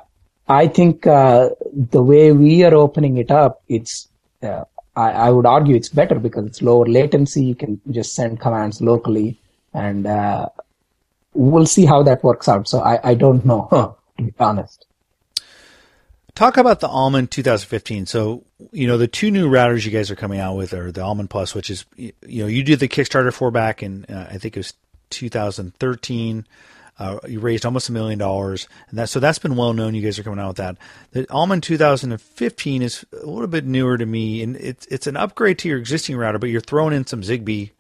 I 0.48 0.66
think 0.66 1.06
uh, 1.06 1.50
the 1.72 2.02
way 2.02 2.32
we 2.32 2.62
are 2.64 2.74
opening 2.74 3.16
it 3.16 3.30
up, 3.30 3.62
it's 3.68 4.08
uh, 4.42 4.64
I, 4.94 5.10
I, 5.10 5.30
would 5.30 5.46
argue 5.46 5.76
it's 5.76 5.88
better 5.88 6.18
because 6.18 6.44
it's 6.44 6.62
lower 6.62 6.86
latency. 6.86 7.44
You 7.44 7.54
can 7.54 7.80
just 7.90 8.14
send 8.14 8.40
commands 8.40 8.80
locally, 8.80 9.38
and 9.72 10.06
uh, 10.06 10.48
we'll 11.34 11.66
see 11.66 11.86
how 11.86 12.02
that 12.02 12.22
works 12.24 12.48
out. 12.48 12.68
So 12.68 12.80
I, 12.80 13.10
I 13.10 13.14
don't 13.14 13.44
know 13.44 13.96
to 14.18 14.24
be 14.24 14.32
honest. 14.38 14.86
Talk 16.38 16.56
about 16.56 16.78
the 16.78 16.86
Almond 16.86 17.32
2015. 17.32 18.06
So, 18.06 18.44
you 18.70 18.86
know, 18.86 18.96
the 18.96 19.08
two 19.08 19.32
new 19.32 19.50
routers 19.50 19.84
you 19.84 19.90
guys 19.90 20.08
are 20.08 20.14
coming 20.14 20.38
out 20.38 20.54
with 20.56 20.72
are 20.72 20.92
the 20.92 21.00
Almond 21.00 21.30
Plus, 21.30 21.52
which 21.52 21.68
is, 21.68 21.84
you 21.96 22.12
know, 22.22 22.46
you 22.46 22.62
did 22.62 22.78
the 22.78 22.86
Kickstarter 22.86 23.32
for 23.32 23.50
back 23.50 23.82
in, 23.82 24.04
uh, 24.04 24.28
I 24.30 24.38
think 24.38 24.56
it 24.56 24.60
was 24.60 24.74
2013. 25.10 26.46
Uh, 26.96 27.18
you 27.26 27.40
raised 27.40 27.66
almost 27.66 27.88
a 27.88 27.92
million 27.92 28.20
dollars, 28.20 28.68
and 28.88 29.00
that 29.00 29.08
so 29.08 29.18
that's 29.18 29.40
been 29.40 29.56
well 29.56 29.72
known. 29.72 29.96
You 29.96 30.02
guys 30.02 30.16
are 30.20 30.22
coming 30.22 30.38
out 30.38 30.46
with 30.46 30.56
that. 30.58 30.76
The 31.10 31.26
Almond 31.28 31.64
2015 31.64 32.82
is 32.82 33.04
a 33.20 33.26
little 33.26 33.48
bit 33.48 33.64
newer 33.64 33.98
to 33.98 34.06
me, 34.06 34.40
and 34.40 34.54
it's 34.54 34.86
it's 34.86 35.08
an 35.08 35.16
upgrade 35.16 35.58
to 35.58 35.68
your 35.68 35.78
existing 35.78 36.16
router, 36.16 36.38
but 36.38 36.50
you're 36.50 36.60
throwing 36.60 36.94
in 36.94 37.04
some 37.04 37.22
Zigbee, 37.22 37.72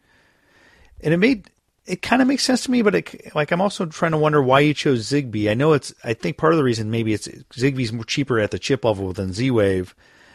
and 1.00 1.14
it 1.14 1.18
made 1.18 1.48
it 1.88 2.02
kind 2.02 2.22
of 2.22 2.28
makes 2.28 2.44
sense 2.44 2.62
to 2.64 2.70
me. 2.70 2.82
But 2.82 2.94
it, 2.94 3.34
like 3.34 3.50
I'm 3.50 3.60
also 3.60 3.86
trying 3.86 4.12
to 4.12 4.18
wonder 4.18 4.42
why 4.42 4.60
you 4.60 4.74
chose 4.74 5.10
Zigbee. 5.10 5.50
I 5.50 5.54
know 5.54 5.72
it's 5.72 5.94
I 6.04 6.14
think 6.14 6.36
part 6.36 6.52
of 6.52 6.58
the 6.58 6.64
reason 6.64 6.90
maybe 6.90 7.12
it's 7.12 7.28
Zigbee's 7.28 7.92
more 7.92 8.04
cheaper 8.04 8.38
at 8.38 8.50
the 8.50 8.58
chip 8.58 8.84
level 8.84 9.12
than 9.12 9.32
Z 9.32 9.50
Wave, 9.50 9.94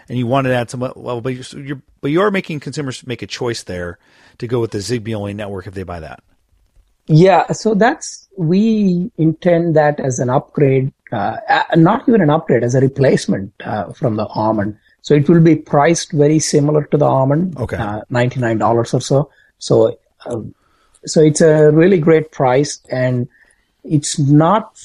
and 0.09 0.17
you 0.17 0.27
wanted 0.27 0.49
to 0.49 0.55
add 0.55 0.69
some 0.69 0.79
well, 0.95 1.21
but 1.21 1.33
you're, 1.33 1.63
you're 1.63 1.81
but 2.01 2.11
you 2.11 2.21
are 2.21 2.31
making 2.31 2.59
consumers 2.59 3.05
make 3.05 3.21
a 3.21 3.27
choice 3.27 3.63
there 3.63 3.99
to 4.39 4.47
go 4.47 4.59
with 4.59 4.71
the 4.71 4.79
Zigbee 4.79 5.15
only 5.15 5.33
network 5.33 5.67
if 5.67 5.73
they 5.73 5.83
buy 5.83 5.99
that. 5.99 6.23
Yeah, 7.07 7.51
so 7.51 7.75
that's 7.75 8.29
we 8.37 9.11
intend 9.17 9.75
that 9.75 9.99
as 9.99 10.19
an 10.19 10.29
upgrade, 10.29 10.93
uh, 11.11 11.37
not 11.75 12.07
even 12.07 12.21
an 12.21 12.29
upgrade, 12.29 12.63
as 12.63 12.75
a 12.75 12.79
replacement 12.79 13.53
uh, 13.63 13.91
from 13.91 14.15
the 14.15 14.25
almond. 14.27 14.77
So 15.01 15.13
it 15.13 15.27
will 15.27 15.41
be 15.41 15.57
priced 15.57 16.13
very 16.13 16.39
similar 16.39 16.85
to 16.85 16.97
the 16.97 17.05
almond, 17.05 17.57
okay, 17.57 17.75
uh, 17.75 18.01
ninety 18.09 18.39
nine 18.39 18.57
dollars 18.57 18.93
or 18.93 19.01
so. 19.01 19.29
So, 19.57 19.99
uh, 20.25 20.41
so 21.05 21.21
it's 21.21 21.41
a 21.41 21.71
really 21.71 21.99
great 21.99 22.31
price, 22.31 22.81
and 22.89 23.27
it's 23.83 24.19
not, 24.19 24.79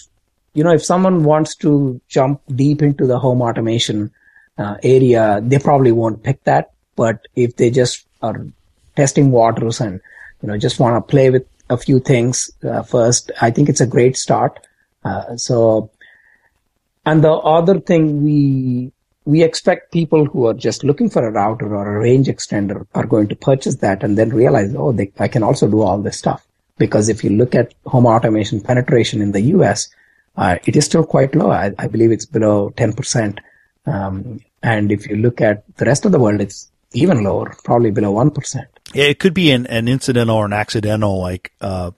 you 0.54 0.64
know, 0.64 0.72
if 0.72 0.85
someone 0.85 1.24
wants 1.24 1.54
to 1.57 2.00
jump 2.09 2.40
deep 2.54 2.83
into 2.83 3.07
the 3.07 3.18
home 3.18 3.42
automation 3.42 4.11
uh, 4.57 4.76
area, 4.83 5.40
they 5.42 5.59
probably 5.59 5.92
won't 5.92 6.22
pick 6.22 6.42
that. 6.44 6.72
But 6.96 7.26
if 7.37 7.57
they 7.57 7.70
just 7.70 8.07
are 8.22 8.44
testing 8.96 9.31
waters 9.31 9.81
and 9.81 10.00
you 10.42 10.48
know 10.48 10.59
just 10.59 10.81
want 10.81 10.96
to 10.96 11.11
play 11.11 11.31
with 11.31 11.46
a 11.70 11.76
few 11.76 12.00
things 12.00 12.50
uh, 12.64 12.83
first. 12.83 13.31
I 13.40 13.50
think 13.50 13.68
it's 13.68 13.81
a 13.81 13.87
great 13.87 14.16
start. 14.16 14.59
Uh, 15.04 15.37
so, 15.37 15.90
and 17.04 17.22
the 17.22 17.33
other 17.33 17.78
thing 17.78 18.24
we 18.24 18.90
we 19.29 19.43
expect 19.43 19.93
people 19.93 20.25
who 20.25 20.47
are 20.47 20.55
just 20.55 20.83
looking 20.83 21.11
for 21.11 21.23
a 21.23 21.31
router 21.31 21.77
or 21.77 21.97
a 21.97 21.99
range 22.01 22.29
extender 22.29 22.87
are 22.95 23.05
going 23.05 23.29
to 23.29 23.37
purchase 23.37 23.77
that 23.77 24.03
and 24.03 24.17
then 24.17 24.31
realize, 24.31 24.75
oh, 24.75 24.91
they, 24.91 25.12
I 25.19 25.29
can 25.29 25.43
also 25.43 25.69
do 25.69 25.83
all 25.83 26.01
this 26.01 26.17
stuff. 26.17 26.47
Because 26.79 27.11
if 27.11 27.23
you 27.23 27.29
look 27.29 27.55
at 27.55 27.75
home 27.85 28.07
automation 28.07 28.59
penetration 28.62 29.21
in 29.21 29.33
the 29.33 29.43
US, 29.57 29.91
uh, 30.38 30.57
it 30.64 30.77
is 30.77 30.87
still 30.87 31.05
quite 31.05 31.35
low. 31.35 31.51
I, 31.51 31.75
I 31.79 31.88
believe 31.88 32.11
it's 32.11 32.25
below 32.25 32.71
10%. 32.79 33.38
Um, 33.85 34.41
and 34.62 34.91
if 34.91 35.07
you 35.07 35.17
look 35.17 35.43
at 35.43 35.62
the 35.77 35.85
rest 35.85 36.07
of 36.07 36.12
the 36.12 36.19
world, 36.19 36.41
it's 36.41 36.71
even 36.95 37.23
lower, 37.23 37.55
probably 37.64 37.91
below 37.91 38.14
1%. 38.14 38.64
It 38.95 39.19
could 39.19 39.35
be 39.35 39.51
an, 39.51 39.67
an 39.67 39.88
incidental 39.88 40.37
or 40.37 40.47
an 40.47 40.55
accidental 40.55 41.21
like 41.21 41.53
uh, 41.61 41.91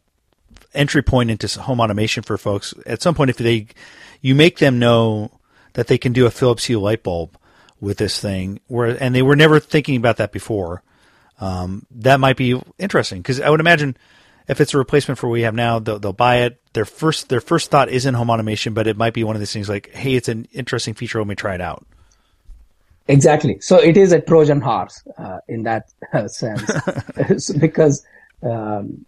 entry 0.74 1.04
point 1.04 1.30
into 1.30 1.60
home 1.60 1.78
automation 1.78 2.24
for 2.24 2.36
folks. 2.36 2.74
At 2.86 3.02
some 3.02 3.14
point, 3.14 3.30
if 3.30 3.36
they 3.36 3.68
you 4.20 4.34
make 4.34 4.58
them 4.58 4.80
know 4.80 5.30
that 5.74 5.86
they 5.86 5.98
can 5.98 6.12
do 6.12 6.26
a 6.26 6.30
Philips 6.30 6.64
Hue 6.64 6.80
light 6.80 7.02
bulb 7.02 7.36
with 7.80 7.98
this 7.98 8.20
thing, 8.20 8.60
where 8.66 8.96
and 9.02 9.14
they 9.14 9.22
were 9.22 9.36
never 9.36 9.60
thinking 9.60 9.96
about 9.96 10.18
that 10.18 10.32
before. 10.32 10.82
Um, 11.40 11.86
that 11.92 12.20
might 12.20 12.36
be 12.36 12.60
interesting 12.78 13.20
because 13.20 13.40
I 13.40 13.48
would 13.48 13.60
imagine 13.60 13.96
if 14.50 14.60
it's 14.60 14.74
a 14.74 14.78
replacement 14.78 15.18
for 15.18 15.28
what 15.28 15.34
we 15.34 15.42
have 15.42 15.54
now, 15.54 15.78
they'll, 15.78 15.98
they'll 15.98 16.12
buy 16.12 16.38
it. 16.38 16.60
Their 16.72 16.84
first 16.84 17.28
their 17.28 17.40
first 17.40 17.70
thought 17.70 17.88
isn't 17.88 18.14
home 18.14 18.30
automation, 18.30 18.74
but 18.74 18.86
it 18.86 18.96
might 18.96 19.14
be 19.14 19.24
one 19.24 19.36
of 19.36 19.40
these 19.40 19.52
things 19.52 19.68
like, 19.68 19.90
hey, 19.92 20.14
it's 20.14 20.28
an 20.28 20.48
interesting 20.52 20.94
feature. 20.94 21.18
Let 21.18 21.28
me 21.28 21.34
try 21.34 21.54
it 21.54 21.60
out. 21.60 21.86
Exactly. 23.08 23.60
So 23.60 23.76
it 23.78 23.96
is 23.96 24.12
a 24.12 24.20
Trojan 24.20 24.60
horse 24.60 25.02
uh, 25.18 25.38
in 25.48 25.62
that 25.64 25.92
uh, 26.12 26.28
sense, 26.28 26.70
because 27.58 28.04
um, 28.42 29.06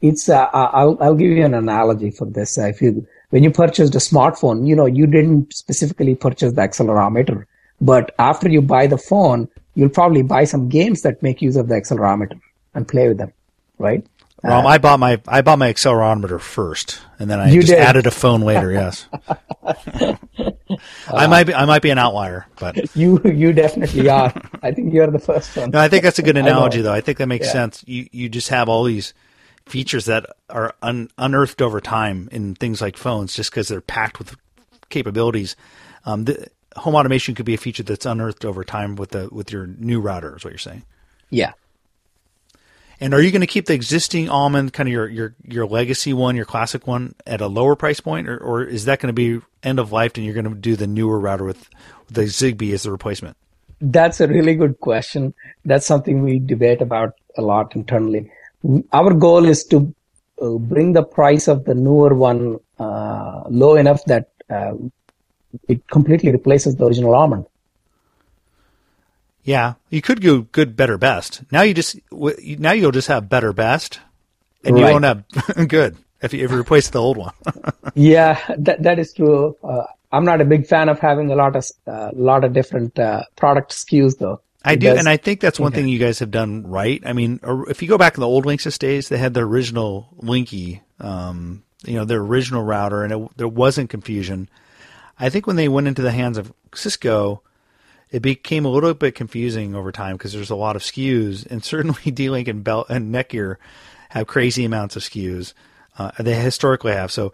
it's. 0.00 0.28
Uh, 0.28 0.48
I'll 0.52 0.98
I'll 1.00 1.14
give 1.14 1.30
you 1.30 1.44
an 1.44 1.54
analogy 1.54 2.10
for 2.10 2.26
this. 2.26 2.58
If 2.58 2.82
you 2.82 3.06
when 3.30 3.42
you 3.42 3.50
purchased 3.50 3.94
a 3.94 3.98
smartphone, 3.98 4.66
you 4.66 4.76
know 4.76 4.86
you 4.86 5.06
didn't 5.06 5.52
specifically 5.54 6.14
purchase 6.14 6.52
the 6.52 6.60
accelerometer, 6.60 7.46
but 7.80 8.14
after 8.18 8.48
you 8.48 8.60
buy 8.60 8.86
the 8.86 8.98
phone, 8.98 9.48
you'll 9.74 9.88
probably 9.88 10.22
buy 10.22 10.44
some 10.44 10.68
games 10.68 11.02
that 11.02 11.22
make 11.22 11.40
use 11.40 11.56
of 11.56 11.68
the 11.68 11.74
accelerometer 11.74 12.38
and 12.74 12.86
play 12.86 13.08
with 13.08 13.18
them, 13.18 13.32
right? 13.78 14.04
Well, 14.42 14.66
uh, 14.66 14.70
I 14.70 14.78
bought 14.78 14.98
my 14.98 15.20
I 15.28 15.42
bought 15.42 15.58
my 15.58 15.72
accelerometer 15.72 16.40
first, 16.40 17.00
and 17.18 17.30
then 17.30 17.40
I 17.40 17.52
just 17.52 17.68
did. 17.68 17.78
added 17.78 18.06
a 18.06 18.10
phone 18.10 18.40
later. 18.40 18.72
Yes, 18.72 19.06
I 19.62 20.16
uh, 21.08 21.28
might 21.28 21.44
be 21.44 21.54
I 21.54 21.66
might 21.66 21.82
be 21.82 21.90
an 21.90 21.98
outlier, 21.98 22.46
but 22.58 22.96
you 22.96 23.20
you 23.24 23.52
definitely 23.52 24.08
are. 24.08 24.32
I 24.62 24.72
think 24.72 24.94
you're 24.94 25.10
the 25.10 25.18
first 25.18 25.54
one. 25.56 25.70
No, 25.70 25.78
I 25.78 25.88
think 25.88 26.04
that's 26.04 26.18
a 26.18 26.22
good 26.22 26.36
analogy, 26.38 26.80
I 26.80 26.82
though. 26.82 26.92
I 26.92 27.00
think 27.02 27.18
that 27.18 27.26
makes 27.26 27.46
yeah. 27.48 27.52
sense. 27.52 27.84
You 27.86 28.08
you 28.12 28.28
just 28.30 28.48
have 28.48 28.68
all 28.68 28.84
these 28.84 29.12
features 29.66 30.06
that 30.06 30.26
are 30.48 30.74
un, 30.82 31.10
unearthed 31.18 31.62
over 31.62 31.80
time 31.80 32.28
in 32.32 32.54
things 32.54 32.80
like 32.80 32.96
phones, 32.96 33.34
just 33.34 33.50
because 33.50 33.68
they're 33.68 33.80
packed 33.80 34.18
with 34.18 34.36
capabilities. 34.88 35.56
Um, 36.04 36.24
the, 36.24 36.48
home 36.76 36.94
automation 36.94 37.34
could 37.34 37.46
be 37.46 37.54
a 37.54 37.58
feature 37.58 37.82
that's 37.82 38.06
unearthed 38.06 38.44
over 38.44 38.64
time 38.64 38.96
with 38.96 39.10
the 39.10 39.28
with 39.30 39.52
your 39.52 39.66
new 39.66 40.00
router. 40.00 40.36
Is 40.36 40.44
what 40.44 40.50
you're 40.50 40.58
saying? 40.58 40.84
Yeah, 41.30 41.52
and 43.00 43.14
are 43.14 43.22
you 43.22 43.30
going 43.30 43.40
to 43.40 43.46
keep 43.46 43.64
the 43.64 43.72
existing 43.72 44.28
almond, 44.28 44.74
kind 44.74 44.86
of 44.86 44.92
your, 44.92 45.08
your, 45.08 45.34
your 45.42 45.66
legacy 45.66 46.12
one, 46.12 46.36
your 46.36 46.44
classic 46.44 46.86
one, 46.86 47.14
at 47.26 47.40
a 47.40 47.46
lower 47.46 47.74
price 47.74 47.98
point, 47.98 48.28
or, 48.28 48.36
or 48.36 48.62
is 48.62 48.84
that 48.84 49.00
going 49.00 49.08
to 49.08 49.14
be 49.14 49.44
end 49.62 49.78
of 49.78 49.90
life 49.90 50.12
and 50.16 50.24
you're 50.24 50.34
going 50.34 50.48
to 50.48 50.54
do 50.54 50.76
the 50.76 50.86
newer 50.86 51.18
router 51.18 51.44
with, 51.44 51.70
with 52.06 52.14
the 52.14 52.22
Zigbee 52.24 52.74
as 52.74 52.82
the 52.82 52.92
replacement? 52.92 53.38
That's 53.80 54.20
a 54.20 54.28
really 54.28 54.54
good 54.54 54.78
question. 54.80 55.32
That's 55.64 55.86
something 55.86 56.22
we 56.22 56.38
debate 56.38 56.82
about 56.82 57.14
a 57.38 57.42
lot 57.42 57.74
internally. 57.74 58.30
Our 58.92 59.14
goal 59.14 59.44
is 59.46 59.64
to 59.66 59.94
uh, 60.40 60.50
bring 60.50 60.92
the 60.92 61.02
price 61.02 61.48
of 61.48 61.64
the 61.64 61.74
newer 61.74 62.14
one 62.14 62.58
uh, 62.78 63.44
low 63.48 63.76
enough 63.76 64.04
that 64.06 64.30
uh, 64.48 64.74
it 65.68 65.86
completely 65.88 66.30
replaces 66.30 66.76
the 66.76 66.86
original 66.86 67.14
almond. 67.14 67.46
Yeah, 69.42 69.74
you 69.88 70.02
could 70.02 70.20
go 70.20 70.42
good, 70.42 70.76
better, 70.76 70.98
best. 70.98 71.42
Now 71.50 71.62
you 71.62 71.74
just 71.74 71.98
now 72.12 72.72
you'll 72.72 72.92
just 72.92 73.08
have 73.08 73.28
better, 73.28 73.52
best, 73.52 73.98
and 74.64 74.74
right. 74.74 74.86
you 74.86 74.92
won't 74.92 75.04
have 75.04 75.68
good 75.68 75.96
if 76.20 76.34
you, 76.34 76.44
if 76.44 76.50
you 76.50 76.58
replace 76.58 76.90
the 76.90 77.00
old 77.00 77.16
one. 77.16 77.32
yeah, 77.94 78.38
that 78.58 78.82
that 78.82 78.98
is 78.98 79.14
true. 79.14 79.56
Uh, 79.64 79.84
I'm 80.12 80.24
not 80.24 80.40
a 80.40 80.44
big 80.44 80.66
fan 80.66 80.88
of 80.88 80.98
having 80.98 81.30
a 81.30 81.36
lot 81.36 81.56
of 81.56 81.64
a 81.86 81.90
uh, 81.90 82.10
lot 82.14 82.44
of 82.44 82.52
different 82.52 82.98
uh, 82.98 83.22
product 83.36 83.72
SKUs 83.72 84.18
though. 84.18 84.40
I 84.64 84.76
do, 84.76 84.88
does, 84.88 84.98
and 84.98 85.08
I 85.08 85.16
think 85.16 85.40
that's 85.40 85.58
one 85.58 85.72
thing 85.72 85.88
you 85.88 85.98
guys 85.98 86.18
have 86.18 86.30
done 86.30 86.66
right. 86.66 87.02
I 87.06 87.14
mean, 87.14 87.40
if 87.68 87.80
you 87.80 87.88
go 87.88 87.96
back 87.96 88.16
in 88.16 88.20
the 88.20 88.28
old 88.28 88.44
Linksys 88.44 88.78
days, 88.78 89.08
they 89.08 89.16
had 89.16 89.32
the 89.32 89.40
original 89.40 90.08
Linky, 90.20 90.82
um, 91.00 91.62
you 91.84 91.94
know, 91.94 92.04
their 92.04 92.20
original 92.20 92.62
router, 92.62 93.02
and 93.02 93.12
it, 93.12 93.36
there 93.38 93.48
wasn't 93.48 93.88
confusion. 93.88 94.50
I 95.18 95.30
think 95.30 95.46
when 95.46 95.56
they 95.56 95.68
went 95.68 95.88
into 95.88 96.02
the 96.02 96.12
hands 96.12 96.36
of 96.36 96.52
Cisco, 96.74 97.42
it 98.10 98.20
became 98.20 98.64
a 98.64 98.70
little 98.70 98.92
bit 98.92 99.14
confusing 99.14 99.74
over 99.74 99.92
time 99.92 100.16
because 100.16 100.32
there's 100.32 100.50
a 100.50 100.56
lot 100.56 100.76
of 100.76 100.82
SKUs, 100.82 101.46
and 101.46 101.64
certainly 101.64 102.10
D-Link 102.10 102.48
and 102.48 102.62
Belt 102.62 102.86
and 102.90 103.14
Netgear 103.14 103.56
have 104.10 104.26
crazy 104.26 104.64
amounts 104.64 104.96
of 104.96 105.02
SKUs. 105.02 105.54
Uh, 105.98 106.10
they 106.18 106.34
historically 106.34 106.92
have. 106.92 107.10
So 107.10 107.32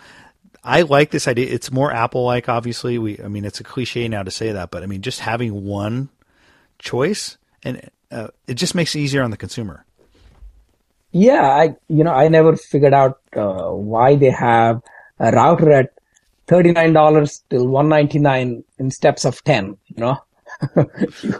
I 0.62 0.82
like 0.82 1.10
this 1.10 1.26
idea. 1.26 1.52
It's 1.52 1.72
more 1.72 1.92
Apple-like, 1.92 2.48
obviously. 2.48 2.98
We, 2.98 3.20
I 3.20 3.28
mean, 3.28 3.44
it's 3.44 3.60
a 3.60 3.64
cliche 3.64 4.06
now 4.08 4.22
to 4.22 4.30
say 4.30 4.52
that, 4.52 4.70
but 4.70 4.82
I 4.82 4.86
mean, 4.86 5.02
just 5.02 5.20
having 5.20 5.64
one 5.64 6.10
choice 6.78 7.38
and 7.62 7.90
uh, 8.10 8.28
it 8.46 8.54
just 8.54 8.74
makes 8.74 8.94
it 8.94 9.00
easier 9.00 9.22
on 9.22 9.30
the 9.30 9.36
consumer. 9.36 9.84
Yeah, 11.12 11.42
I 11.42 11.76
you 11.88 12.04
know 12.04 12.12
I 12.12 12.28
never 12.28 12.56
figured 12.56 12.94
out 12.94 13.20
uh, 13.34 13.70
why 13.70 14.16
they 14.16 14.30
have 14.30 14.82
a 15.18 15.32
router 15.32 15.72
at 15.72 15.92
thirty 16.46 16.72
nine 16.72 16.92
dollars 16.92 17.42
till 17.48 17.66
one 17.66 17.88
ninety 17.88 18.18
nine 18.18 18.64
in 18.78 18.90
steps 18.90 19.24
of 19.24 19.42
ten. 19.44 19.76
You 19.86 19.96
know. 19.96 20.22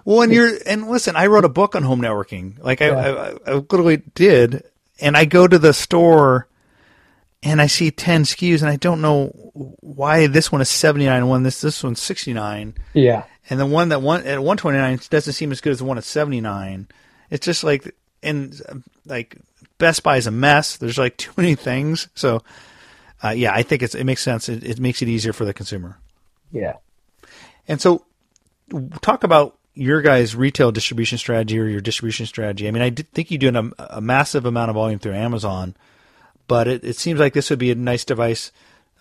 well, 0.05 0.23
and 0.23 0.33
you're 0.33 0.53
and 0.67 0.89
listen, 0.89 1.17
I 1.17 1.27
wrote 1.27 1.45
a 1.45 1.51
book 1.51 1.75
on 1.75 1.83
home 1.83 2.01
networking. 2.01 2.59
Like 2.59 2.83
I, 2.83 2.87
yeah. 2.89 3.37
I, 3.47 3.51
I 3.51 3.55
literally 3.55 3.99
did, 4.15 4.65
and 5.01 5.17
I 5.17 5.25
go 5.25 5.47
to 5.47 5.59
the 5.59 5.73
store 5.73 6.49
and 7.43 7.61
I 7.63 7.67
see 7.67 7.91
10 7.91 8.25
SKUs 8.25 8.61
and 8.61 8.71
I 8.71 8.77
don't 8.77 9.01
know 9.01 9.29
why 9.55 10.27
this 10.27 10.51
one 10.51 10.61
is 10.61 10.69
79 10.69 11.29
one 11.29 11.43
this 11.45 11.61
this 11.61 11.83
one's 11.83 12.01
69. 12.01 12.75
Yeah. 12.93 13.25
And 13.49 13.61
the 13.61 13.67
one 13.67 13.91
that 13.91 14.03
one 14.03 14.21
at 14.21 14.39
129 14.39 15.01
doesn't 15.11 15.33
seem 15.33 15.53
as 15.53 15.61
good 15.61 15.71
as 15.71 15.79
the 15.79 15.85
one 15.85 15.99
at 15.99 16.05
79. 16.05 16.89
It's 17.31 17.45
just 17.45 17.65
like 17.65 17.95
and 18.23 18.61
like 19.05 19.37
Best 19.79 20.03
Buy 20.03 20.17
is 20.17 20.27
a 20.27 20.31
mess. 20.31 20.77
There's 20.77 20.99
like 20.99 21.17
too 21.19 21.33
many 21.37 21.55
things. 21.55 22.09
So 22.15 22.43
uh, 23.23 23.31
yeah, 23.31 23.53
I 23.53 23.63
think 23.63 23.83
it's 23.83 23.95
it 23.95 24.05
makes 24.05 24.23
sense. 24.23 24.49
It, 24.49 24.65
it 24.65 24.81
makes 24.81 25.03
it 25.03 25.09
easier 25.09 25.33
for 25.33 25.45
the 25.45 25.55
consumer. 25.55 25.99
Yeah. 26.53 26.75
And 27.69 27.81
so 27.81 28.05
talk 29.01 29.25
about 29.25 29.59
your 29.75 30.01
guys' 30.01 30.35
retail 30.35 30.73
distribution 30.73 31.19
strategy 31.19 31.59
or 31.59 31.67
your 31.67 31.81
distribution 31.81 32.27
strategy. 32.27 32.67
I 32.67 32.71
mean, 32.71 32.83
I 32.83 32.91
think 32.91 33.31
you 33.31 33.39
do 33.39 33.55
a, 33.55 33.97
a 33.97 34.01
massive 34.01 34.47
amount 34.47 34.71
of 34.71 34.75
volume 34.75 34.99
through 34.99 35.15
Amazon 35.15 35.77
but 36.49 36.69
it, 36.69 36.85
it 36.85 36.97
seems 36.97 37.21
like 37.21 37.33
this 37.33 37.51
would 37.51 37.59
be 37.59 37.71
a 37.71 37.75
nice 37.75 38.05
device 38.05 38.53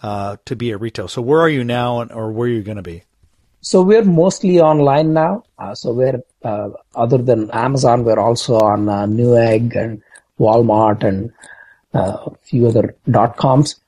uh, 0.02 0.38
to 0.46 0.56
be 0.56 0.72
at 0.72 0.82
retail. 0.82 1.08
So 1.08 1.22
where 1.22 1.40
are 1.40 1.50
you 1.50 1.64
now, 1.64 2.04
or 2.04 2.32
where 2.32 2.48
are 2.48 2.52
you 2.52 2.64
going 2.64 2.78
to 2.78 2.84
be? 2.84 3.04
So 3.70 3.82
we're 3.82 4.04
mostly 4.04 4.60
online 4.62 5.14
now. 5.14 5.44
Uh, 5.58 5.74
so 5.74 5.92
we're 5.92 6.22
uh, 6.44 6.70
other 6.94 7.18
than 7.18 7.50
Amazon, 7.50 8.04
we're 8.04 8.20
also 8.20 8.60
on 8.60 8.88
uh, 8.88 9.08
Newegg 9.08 9.76
and 9.76 10.04
Walmart 10.40 11.04
and 11.04 11.34
uh, 11.96 12.18
a 12.28 12.36
few 12.44 12.68
other 12.68 12.96
dot 13.10 13.38
coms, 13.38 13.80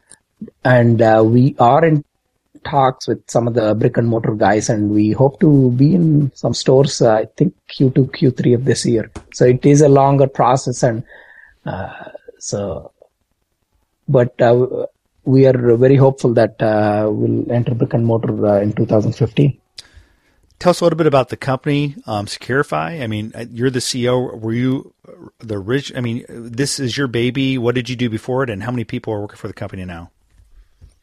and 0.63 0.99
uh, 0.99 1.23
we 1.23 1.55
are 1.59 1.85
in 1.85 2.03
talks 2.63 3.07
with 3.07 3.21
some 3.29 3.47
of 3.47 3.53
the 3.53 3.75
brick 3.75 3.97
and 3.97 4.07
mortar 4.07 4.33
guys, 4.33 4.67
and 4.67 4.89
we 4.89 5.11
hope 5.11 5.39
to 5.41 5.69
be 5.73 5.93
in 5.93 6.31
some 6.33 6.55
stores. 6.55 6.99
Uh, 6.99 7.13
I 7.13 7.25
think 7.37 7.53
Q2, 7.69 8.09
Q3 8.17 8.55
of 8.55 8.65
this 8.65 8.83
year. 8.83 9.11
So 9.33 9.45
it 9.45 9.63
is 9.63 9.81
a 9.81 9.89
longer 9.89 10.27
process, 10.27 10.81
and 10.81 11.03
so 12.39 12.91
but 14.07 14.41
uh, 14.41 14.87
we 15.25 15.45
are 15.45 15.75
very 15.75 15.97
hopeful 15.97 16.33
that 16.33 16.59
uh, 16.63 17.07
we'll 17.11 17.51
enter 17.51 17.75
brick 17.75 17.93
and 17.93 18.05
mortar 18.07 18.47
uh, 18.47 18.59
in 18.59 18.73
2015. 18.73 19.59
Tell 20.59 20.71
us 20.71 20.81
a 20.81 20.85
little 20.85 20.97
bit 20.97 21.05
about 21.05 21.29
the 21.29 21.37
company, 21.37 21.95
um, 22.07 22.25
Securifi. 22.25 23.03
I 23.03 23.07
mean, 23.07 23.31
you're 23.51 23.69
the 23.69 23.77
CEO. 23.79 24.39
Were 24.39 24.53
you 24.53 24.91
the 25.37 25.59
rich? 25.59 25.95
I 25.95 26.01
mean, 26.01 26.25
this 26.27 26.79
is 26.79 26.97
your 26.97 27.05
baby. 27.07 27.59
What 27.59 27.75
did 27.75 27.89
you 27.89 27.95
do 27.95 28.09
before 28.09 28.41
it, 28.43 28.49
and 28.49 28.63
how 28.63 28.71
many 28.71 28.83
people 28.83 29.13
are 29.13 29.21
working 29.21 29.37
for 29.37 29.47
the 29.47 29.53
company 29.53 29.85
now? 29.85 30.09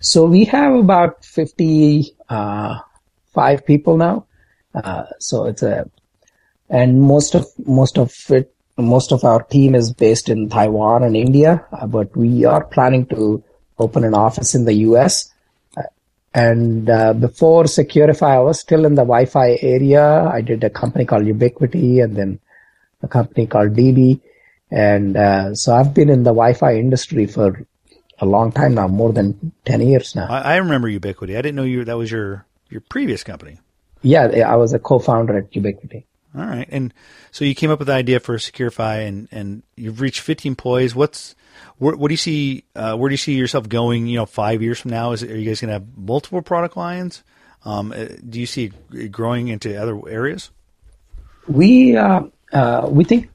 So 0.01 0.27
we 0.27 0.45
have 0.47 0.75
about 0.75 1.25
55 1.25 2.81
people 3.65 3.97
now. 3.97 4.27
Uh, 4.75 5.05
so 5.21 5.47
it's 5.47 5.63
a, 5.63 5.89
and 6.69 7.01
most 7.01 7.37
of 7.37 7.47
most 7.65 7.97
of 7.97 8.13
it 8.31 8.53
most 8.77 9.13
of 9.13 9.25
our 9.25 9.43
team 9.45 9.75
is 9.75 9.93
based 9.93 10.29
in 10.29 10.49
Taiwan 10.49 11.03
and 11.05 11.17
India, 11.17 11.65
uh, 11.73 11.87
but 11.87 12.17
we 12.17 12.45
are 12.45 12.65
planning 12.65 13.07
to 13.07 13.43
open 13.79 14.05
an 14.05 14.15
office 14.15 14.55
in 14.55 14.65
the 14.65 14.75
US. 14.89 15.33
And 16.35 16.91
uh, 16.91 17.13
before 17.13 17.65
Securifi, 17.65 18.23
I 18.23 18.41
was 18.41 18.59
still 18.59 18.85
in 18.85 18.97
the 18.97 19.03
Wi-Fi 19.03 19.59
area. 19.63 20.25
I 20.25 20.41
did 20.41 20.65
a 20.65 20.71
company 20.71 21.05
called 21.05 21.23
Ubiquiti 21.23 22.03
and 22.03 22.17
then 22.17 22.41
a 23.03 23.09
company 23.09 23.47
called 23.47 23.75
DB. 23.75 24.21
And 24.71 25.17
uh, 25.17 25.55
so 25.55 25.73
I've 25.73 25.95
been 25.95 26.11
in 26.11 26.25
the 26.25 26.31
Wi-Fi 26.31 26.75
industry 26.75 27.27
for 27.27 27.65
a 28.19 28.27
long 28.27 28.51
time 28.51 28.75
now, 28.75 28.89
more 28.89 29.13
than 29.13 29.53
10 29.65 29.81
years 29.83 30.17
now. 30.17 30.27
I, 30.29 30.55
I 30.55 30.57
remember 30.57 30.89
Ubiquiti. 30.89 31.39
I 31.39 31.43
didn't 31.43 31.55
know 31.55 31.63
you 31.63 31.85
that 31.85 31.97
was 31.97 32.11
your, 32.11 32.45
your 32.69 32.81
previous 32.81 33.23
company. 33.23 33.61
Yeah, 34.03 34.25
I 34.25 34.57
was 34.57 34.75
a 34.75 34.81
co-founder 34.81 35.39
at 35.39 35.53
Ubiquiti. 35.53 36.05
All 36.37 36.45
right. 36.45 36.69
And 36.71 36.93
so 37.31 37.45
you 37.45 37.55
came 37.55 37.71
up 37.71 37.79
with 37.79 37.87
the 37.87 37.95
idea 37.95 38.19
for 38.19 38.37
Securifi 38.37 39.07
and, 39.07 39.29
and 39.31 39.63
you've 39.77 40.01
reached 40.01 40.21
50 40.21 40.49
employees. 40.49 40.95
What's, 40.95 41.37
where, 41.79 41.95
what 41.95 42.09
do 42.09 42.13
you 42.13 42.19
see, 42.19 42.65
uh, 42.75 42.97
where 42.97 43.09
do 43.09 43.13
you 43.13 43.19
see 43.19 43.35
yourself 43.35 43.69
going, 43.69 44.09
you 44.09 44.17
know, 44.17 44.27
five 44.27 44.61
years 44.61 44.81
from 44.81 44.91
now? 44.91 45.13
Is 45.13 45.23
it, 45.23 45.31
are 45.31 45.37
you 45.37 45.47
guys 45.47 45.61
going 45.61 45.69
to 45.69 45.75
have 45.75 45.97
multiple 45.97 46.43
product 46.43 46.77
lines? 46.77 47.23
Um, 47.65 47.93
uh, 47.93 48.07
do 48.29 48.41
you 48.41 48.47
see 48.47 48.73
it 48.93 49.13
growing 49.13 49.49
into 49.49 49.81
other 49.81 49.97
areas? 50.09 50.51
We, 51.47 51.97
uh, 51.97 52.23
uh, 52.53 52.89
we 52.91 53.05
think 53.05 53.31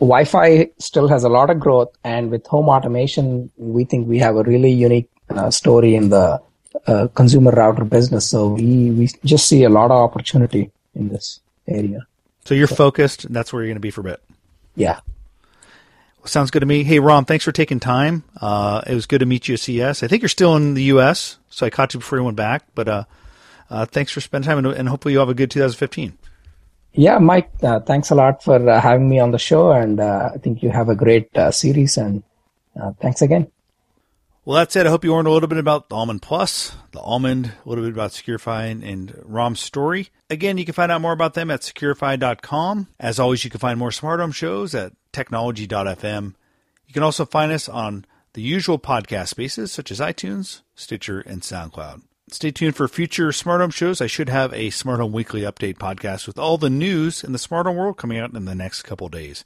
Wi-Fi 0.00 0.70
still 0.78 1.08
has 1.08 1.24
a 1.24 1.28
lot 1.28 1.50
of 1.50 1.60
growth 1.60 1.94
and 2.02 2.30
with 2.30 2.46
home 2.46 2.68
automation, 2.68 3.50
we 3.56 3.84
think 3.84 4.08
we 4.08 4.18
have 4.18 4.36
a 4.36 4.42
really 4.42 4.70
unique 4.70 5.10
uh, 5.28 5.50
story 5.50 5.94
in 5.94 6.08
the 6.08 6.40
uh, 6.86 7.08
consumer 7.08 7.50
router 7.50 7.84
business. 7.84 8.30
So 8.30 8.48
we, 8.48 8.90
we 8.90 9.08
just 9.24 9.48
see 9.48 9.64
a 9.64 9.68
lot 9.68 9.86
of 9.86 9.98
opportunity 9.98 10.70
in 10.94 11.08
this 11.08 11.40
area. 11.66 12.06
So 12.48 12.54
you're 12.54 12.66
focused. 12.66 13.26
And 13.26 13.36
that's 13.36 13.52
where 13.52 13.60
you're 13.60 13.68
going 13.68 13.76
to 13.76 13.80
be 13.80 13.90
for 13.90 14.00
a 14.00 14.04
bit. 14.04 14.22
Yeah. 14.74 15.00
Well, 16.18 16.28
sounds 16.28 16.50
good 16.50 16.60
to 16.60 16.66
me. 16.66 16.82
Hey, 16.82 16.98
Ram, 16.98 17.26
thanks 17.26 17.44
for 17.44 17.52
taking 17.52 17.78
time. 17.78 18.24
Uh, 18.40 18.80
it 18.86 18.94
was 18.94 19.04
good 19.04 19.18
to 19.18 19.26
meet 19.26 19.48
you 19.48 19.54
at 19.54 19.60
CES. 19.60 20.02
I 20.02 20.08
think 20.08 20.22
you're 20.22 20.30
still 20.30 20.56
in 20.56 20.72
the 20.72 20.84
U.S., 20.84 21.36
so 21.50 21.66
I 21.66 21.70
caught 21.70 21.92
you 21.92 22.00
before 22.00 22.16
you 22.16 22.24
went 22.24 22.38
back. 22.38 22.64
But 22.74 22.88
uh, 22.88 23.04
uh, 23.68 23.84
thanks 23.84 24.12
for 24.12 24.22
spending 24.22 24.48
time, 24.48 24.64
and, 24.64 24.66
and, 24.68 24.88
hopefully 24.88 25.12
you 25.12 25.18
have 25.18 25.28
a 25.28 25.34
good 25.34 25.50
2015. 25.50 26.16
Yeah, 26.94 27.18
Mike, 27.18 27.50
uh, 27.62 27.80
thanks 27.80 28.08
a 28.08 28.14
lot 28.14 28.42
for 28.42 28.66
uh, 28.66 28.80
having 28.80 29.10
me 29.10 29.20
on 29.20 29.30
the 29.30 29.38
show, 29.38 29.70
and 29.72 30.00
uh, 30.00 30.30
I 30.34 30.38
think 30.38 30.62
you 30.62 30.70
have 30.70 30.88
a 30.88 30.94
great 30.94 31.28
series, 31.50 31.98
and 31.98 32.22
thanks 32.98 33.20
again. 33.20 33.52
Well, 34.48 34.56
that's 34.56 34.76
it. 34.76 34.86
I 34.86 34.88
hope 34.88 35.04
you 35.04 35.14
learned 35.14 35.28
a 35.28 35.30
little 35.30 35.46
bit 35.46 35.58
about 35.58 35.90
the 35.90 35.94
Almond 35.94 36.22
Plus, 36.22 36.74
the 36.92 37.00
Almond, 37.00 37.52
a 37.66 37.68
little 37.68 37.84
bit 37.84 37.92
about 37.92 38.12
Securifi 38.12 38.82
and 38.82 39.14
Ram's 39.22 39.60
story. 39.60 40.08
Again, 40.30 40.56
you 40.56 40.64
can 40.64 40.72
find 40.72 40.90
out 40.90 41.02
more 41.02 41.12
about 41.12 41.34
them 41.34 41.50
at 41.50 41.60
securifi.com. 41.60 42.88
As 42.98 43.20
always, 43.20 43.44
you 43.44 43.50
can 43.50 43.60
find 43.60 43.78
more 43.78 43.92
smart 43.92 44.20
home 44.20 44.32
shows 44.32 44.74
at 44.74 44.94
technology.fm. 45.12 46.34
You 46.86 46.94
can 46.94 47.02
also 47.02 47.26
find 47.26 47.52
us 47.52 47.68
on 47.68 48.06
the 48.32 48.40
usual 48.40 48.78
podcast 48.78 49.28
spaces 49.28 49.70
such 49.70 49.90
as 49.90 50.00
iTunes, 50.00 50.62
Stitcher, 50.74 51.20
and 51.20 51.42
SoundCloud. 51.42 52.04
Stay 52.30 52.50
tuned 52.50 52.74
for 52.74 52.88
future 52.88 53.32
smart 53.32 53.60
home 53.60 53.68
shows. 53.68 54.00
I 54.00 54.06
should 54.06 54.30
have 54.30 54.54
a 54.54 54.70
smart 54.70 55.00
home 55.00 55.12
weekly 55.12 55.42
update 55.42 55.76
podcast 55.76 56.26
with 56.26 56.38
all 56.38 56.56
the 56.56 56.70
news 56.70 57.22
in 57.22 57.32
the 57.32 57.38
smart 57.38 57.66
home 57.66 57.76
world 57.76 57.98
coming 57.98 58.16
out 58.16 58.32
in 58.32 58.46
the 58.46 58.54
next 58.54 58.84
couple 58.84 59.10
days. 59.10 59.44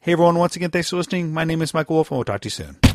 Hey 0.00 0.12
everyone, 0.12 0.36
once 0.36 0.54
again, 0.54 0.70
thanks 0.70 0.90
for 0.90 0.96
listening. 0.96 1.32
My 1.32 1.44
name 1.44 1.62
is 1.62 1.72
Michael 1.72 1.96
Wolf, 1.96 2.10
and 2.10 2.18
we'll 2.18 2.26
talk 2.26 2.42
to 2.42 2.46
you 2.48 2.50
soon. 2.50 2.93